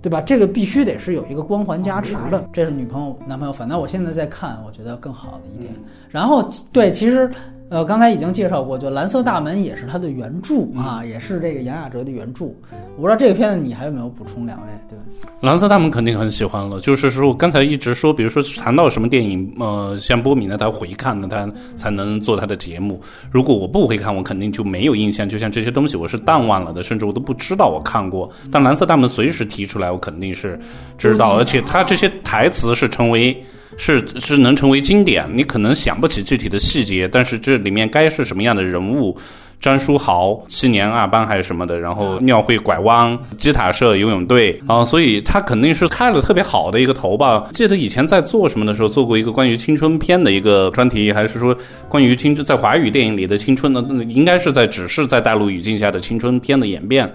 [0.00, 0.20] 对吧？
[0.20, 2.48] 这个必须得是有一个光环加持的。
[2.52, 3.52] 这是女朋友、男朋友。
[3.52, 5.74] 反正我现在在看，我觉得更好的一点。
[6.08, 7.28] 然后对，其实。
[7.68, 12.44] 呃，刚才已经介绍过，就《蓝色大门》也是他的原著啊，也是这个杨雅哲的原著。
[12.44, 14.46] 我不知道这个片子你还有没有补充？
[14.46, 14.96] 两位对，
[15.40, 16.78] 《蓝色大门》肯定很喜欢了。
[16.78, 23.00] 就是说，我刚才一直说，比如说谈到什么电影，呃，像波米呢，他回看呢，他才能做他的节目。
[23.32, 25.28] 如果我不回看，我肯定就没有印象。
[25.28, 28.30] 就像这些东西，我是淡忘了的，甚至我都不知道我看过。
[28.52, 30.56] 但《蓝色大门》随时提出来，我肯定是
[30.96, 33.36] 知道，而且他这些台词是成为。
[33.76, 39.16] 是是能成为经典，你可能想不起具体的细节，但是这里面该是什么样的人物？
[39.58, 47.48] 张书豪七年二班还是什么的，然后庙会拐弯，吉塔社游泳队啊，所以他肯定是开了特别好的一个头吧。
[47.54, 51.56] 记得以前在做什么的时候，做过一个关于青春片的一个专题，还是说
[51.88, 57.10] 关于青春在华语电影里的青春的，应该是在只是在大陆语境下的青春片的演变，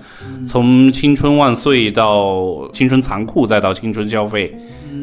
[0.48, 4.52] 从青春万岁到青春残酷，再到青春消费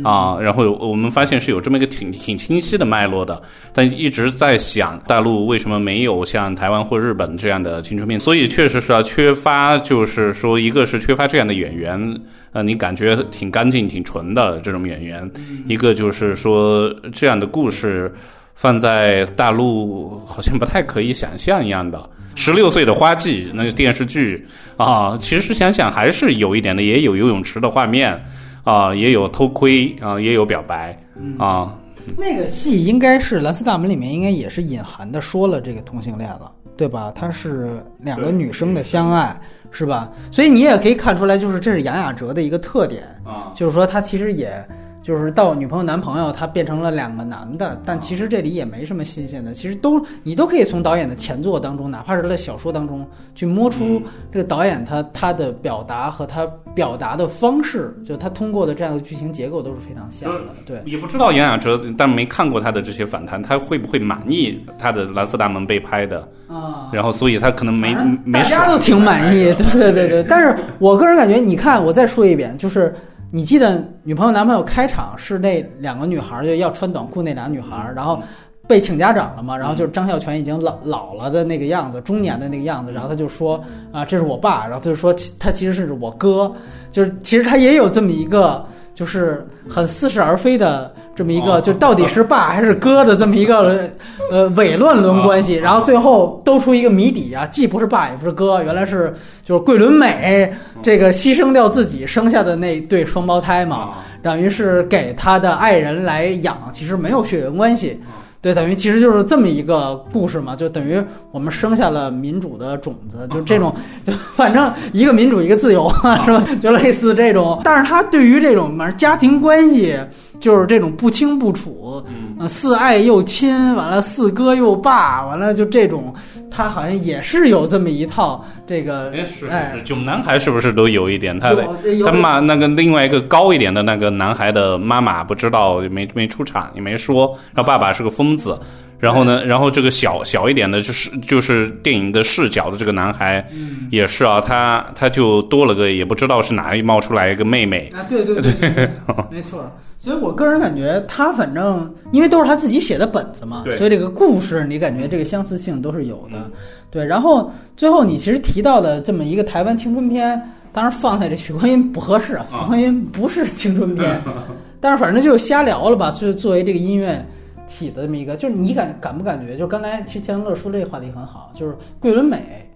[0.04, 3.40] 啊，然后我们发现是有这么一个挺挺清晰的脉络的，
[3.72, 7.28] 但一直在想大陆为什么没有像台湾或日本。
[7.38, 12.20] 这样的青春片，所以确实是要缺乏，就是说，一个是缺乏这样的演员，
[12.52, 15.24] 呃，你感觉挺干净、挺纯的这种演员；
[15.68, 18.12] 一个就是说，这样的故事
[18.54, 22.02] 放在大陆好像不太可以想象一样的。
[22.34, 24.44] 十六岁的花季那个电视剧
[24.76, 28.20] 啊，其实想想还是有一点的，也有游泳池的画面
[28.68, 30.94] 啊，也有偷窥啊，也有表白
[31.38, 31.74] 啊。
[32.16, 36.52] 那个戏应该是《蓝色大门》里面应该也是隐含的说了这个同性恋了。
[36.76, 37.12] 对吧？
[37.16, 39.36] 他是两个女生的相爱，
[39.72, 40.12] 是吧？
[40.30, 44.64] 所以你也可以看出来，就是这是杨雅哲的一个特点啊，就是说他其实也。
[45.02, 60.52] 就是到女朋友男朋友，他变成了两个男的，但其实这里也没什么新鲜的，其实都你都可以从导演的前作当中，哪怕是在小说当中去摸出这个导演他他的表达和他表达的方式，就他通过的这样的剧情结构都是非常像的。
[60.66, 66.90] 对，也不知道杨雅哲，但没看过他的这些反弹，他会不会满意他的《蓝色大门》被拍的啊？
[66.92, 68.40] 然后所以他可能没没。
[68.40, 70.22] 大家都挺满意，对对对对。
[70.28, 72.94] 但是我个人感觉，你看，我再说一遍，就是。
[73.30, 78.20] 你记得女朋友男朋友开场是那两个女孩就要穿短裤那俩女孩，然后
[78.66, 79.56] 被请家长了嘛？
[79.56, 86.50] 然后就是张孝全已经老老了的那个样子，中年的那个样子，然后他就说啊，这是我爸，然后他就说他其实是我哥，
[86.90, 88.64] 就是其实他也有这么一个。
[88.98, 93.88] 就是很似是而非的这么一个，就到底是爸还是哥的这么一个
[94.28, 99.14] 呃伪乱伦关系，然后最后兜出一个谜底啊，既不是爸也不是哥，原来是
[99.44, 100.52] 就是桂纶镁
[100.82, 108.00] 这个牺牲掉自己生下的那对双胞胎嘛，等于是给他的爱人来养，其实没有血缘关系。
[108.40, 111.02] 对，等于其实就是这么一个故事嘛，就等于
[111.32, 113.74] 我们生下了民主的种子，就这种，
[114.06, 115.90] 就反正一个民主一个自由，
[116.24, 116.46] 是吧？
[116.60, 119.98] 就类似这种，但是他对于这种反正家庭关系。
[120.40, 122.02] 就是这种不清不楚，
[122.38, 126.14] 嗯似爱又亲，完了似哥又爸，完了就这种，
[126.50, 129.10] 他好像也是有这么一套这个。
[129.10, 131.38] 哎，是是，囧男孩是不是都有一点？
[131.40, 131.66] 他的
[132.04, 138.58] 他妈那个另外一个高一点的那个男孩的妈妈不知道没没出场也没说，然后爸爸是个疯子。
[139.00, 139.44] 然后呢？
[139.44, 143.46] 然后这个小小一点的，就是就是电影的视角的这个男孩，
[143.92, 148.52] 也是啊，他他就多了个，也不知道是哪里冒出来一个妹妹啊，对对对，
[149.30, 149.70] 没错。
[149.98, 156.50] 所以我个人感觉，他反正因为都是他自己写的本子嘛，所以这个故事你感觉这个相似性都是有的。
[156.90, 160.40] 对，然后最后你其实提到的这么一个台湾青春片，
[160.72, 164.22] 当然放在这许冠英不合适啊，许冠英不是青春片，
[164.80, 167.24] 但是反正就瞎聊了吧，是作为这个音乐。
[167.66, 169.54] 起的这么一个，就是你感感不感觉？
[169.54, 172.66] 就刚才其实田乐说这个话题很好，就是桂纶镁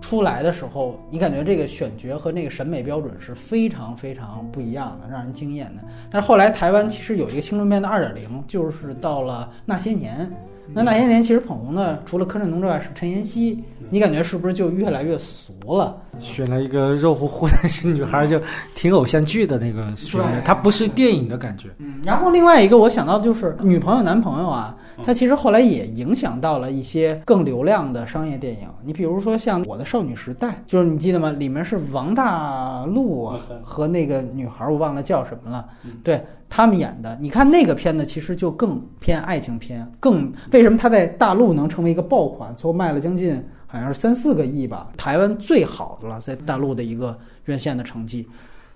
[0.00, 5.82] 出来的时候，你感觉这个选角和那个审美标准是非常非常不一样的，让人惊艳的。
[6.10, 10.30] 但是后来台湾其实有一个青春片的二点零，就是到了那些年。
[10.74, 15.96] 那那些年其实捧红的除了柯震东之外是陈妍希，你感觉是不是就越来越俗了？
[16.18, 17.54] 选了一个肉乎乎的
[17.84, 18.40] 女孩，就
[18.74, 21.68] 挺偶像剧的那个选，它不是电影的感觉。
[21.78, 28.68] 嗯，然后另外一个我想到就是女朋友男朋友啊，他其实后来也影响到了一些更流量的商业电影。
[28.84, 31.30] 你比如说像《我的少女时代》，就是你记得吗？
[31.30, 33.30] 里面是王大陆
[33.62, 35.66] 和那个女孩，我忘了叫什么了。
[36.02, 36.20] 对。
[36.48, 42.54] 他们演的，你看那个片子其实就更偏爱情片，更为什么他在大陆能成为一个爆款？
[42.54, 48.28] 最后卖了将近好像是三四个亿吧，台湾最好的了，在大陆的一个院线的成绩。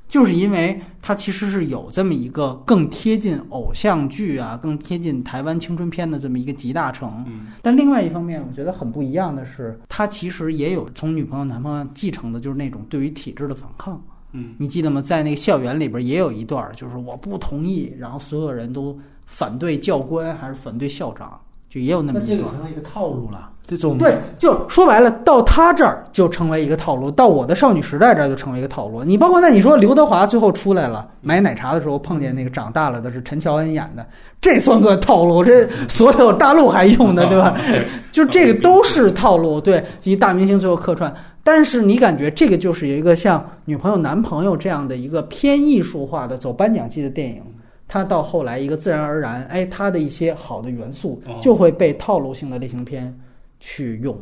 [0.09, 7.25] 就是因为它其实是有这么一个更贴近偶像剧啊，更贴近台湾青春片的这么一个集大成。
[7.29, 14.03] 嗯但另外一方面，我觉得很不一样的是，它其实也有从女朋友、男朋友继承的，就是那种对于体制的反抗。
[14.33, 15.01] 嗯你记得吗？
[15.01, 22.43] 在那个校园里边也有一段，就是我不同意，然后所有人都反对教官还是反对校长，就也有那么那这个。
[22.49, 23.53] 成了一个套路了。
[23.77, 29.05] 这种对，就说白了，到他这儿就成为一个套路，到我的少女时代这儿就成为一个套路。
[29.05, 34.05] 你包括那你说刘德华最后出来了，买奶茶的时候碰见那个长大了的是陈乔恩演的，
[34.41, 37.57] 这算不算套路，这所有大陆还用的，对吧？
[38.11, 41.15] 就这个都是套路，对，一大明星最后客串。
[41.43, 47.43] 但是你感觉这个就是一个像女朋友、男朋友这样的一个偏艺术化的走颁奖季的电影，
[47.89, 53.13] 它到后来一个自然而然，哎，它的一些好的元素哦就会被套路性的类型片
[53.61, 54.19] 去用。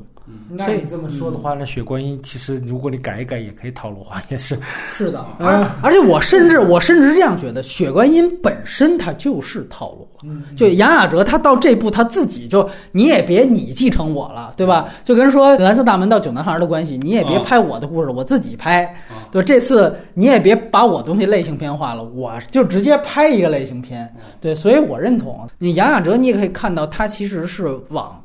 [0.58, 4.58] 所以那你这么说的话，那血观音其实如果你改一改，也可以套路化，也是。
[4.86, 10.30] 是的，而而且我甚至我甚至是这样觉得，血观音本身它就是套路了。
[10.54, 14.90] 就杨雅哲他到这步他自己就你也别你继承我了，对吧？
[15.02, 19.42] 就跟说蓝色大门到九男孩的关系，你也别哦拍我的故事，我自己拍哦，对？
[19.42, 24.06] 这次你也别把我东西类型片化了，我就直接拍一个类型片。
[24.42, 28.22] 对，所以我认同你杨雅哲，你也可以看到他其实是往。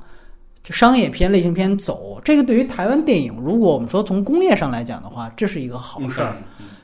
[0.64, 6.38] 就商业片、类型片走，这个对于台湾电影，如果我们说从工业上来讲的话，这是一个好事儿。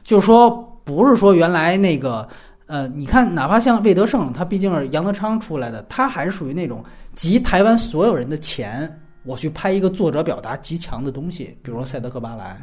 [0.04, 0.50] 就是说，
[0.84, 2.28] 不是说原来那个，
[2.66, 6.84] 呃，你看，哪怕像魏德胜，他毕竟是杨德昌出来的，他还是属于那种
[7.16, 12.60] 集台湾所有人的钱，我去拍一个作者表达极强的东西，比如说《赛德克巴莱》，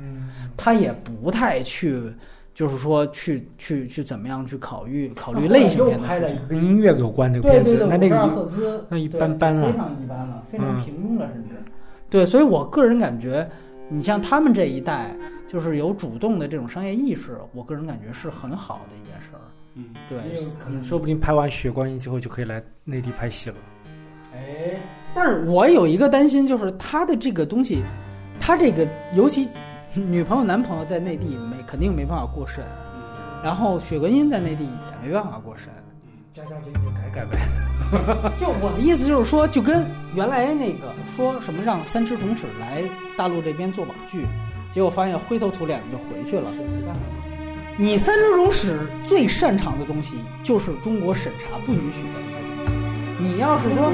[0.57, 2.13] 他也不太去，
[2.57, 11.51] 就是说去去去怎么样去考虑考虑类型片的事情跟音乐有关的对对对，，片子那那个那一般般了非常一般了，非常嗯平庸了，甚至。
[12.09, 13.47] 对，所以我个人感觉，
[13.91, 15.15] 你像他们这一代，
[15.47, 19.45] 就是有主动的这种商业意识，我个人感觉是很好的一件事儿。
[19.74, 20.19] 嗯对，
[20.59, 23.57] 可能说不定拍完血观音之后就可以来内地拍戏了。
[24.33, 24.81] 哎，
[25.15, 27.83] 但是我有一个担心，就是他的这个东西，
[28.41, 29.47] 他这个尤其
[30.10, 32.62] 女朋友、男朋友在内地没肯定没办法过审，
[33.43, 35.68] 然后雪观音在内地也没办法过审。
[36.35, 37.39] 加加减减改改呗。
[38.39, 42.82] 就我的意思就是说，就跟原来那个说什么让三只虫尺来
[43.16, 44.27] 大陆这边做网剧，
[44.70, 46.51] 结果发现灰头土脸的就回去了。
[46.51, 47.01] 没办法
[47.78, 53.23] 你三只虫尺最擅长的东西就是中国审查不允许的这些东西。
[53.23, 53.90] 你要是说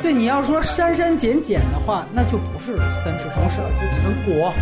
[0.00, 3.56] 对，你要说删删减减的话，那就不是三尺虫尺。
[3.80, 4.52] 就陈果，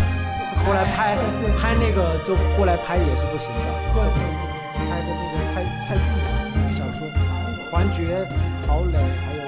[0.65, 1.17] 后来拍
[1.61, 3.69] 拍那个就过来拍也是不行的。
[3.95, 4.03] 对，
[4.89, 7.07] 拍的那个蔡蔡骏的小说，
[7.71, 8.25] 《环觉》、
[8.67, 9.46] 郝蕾还有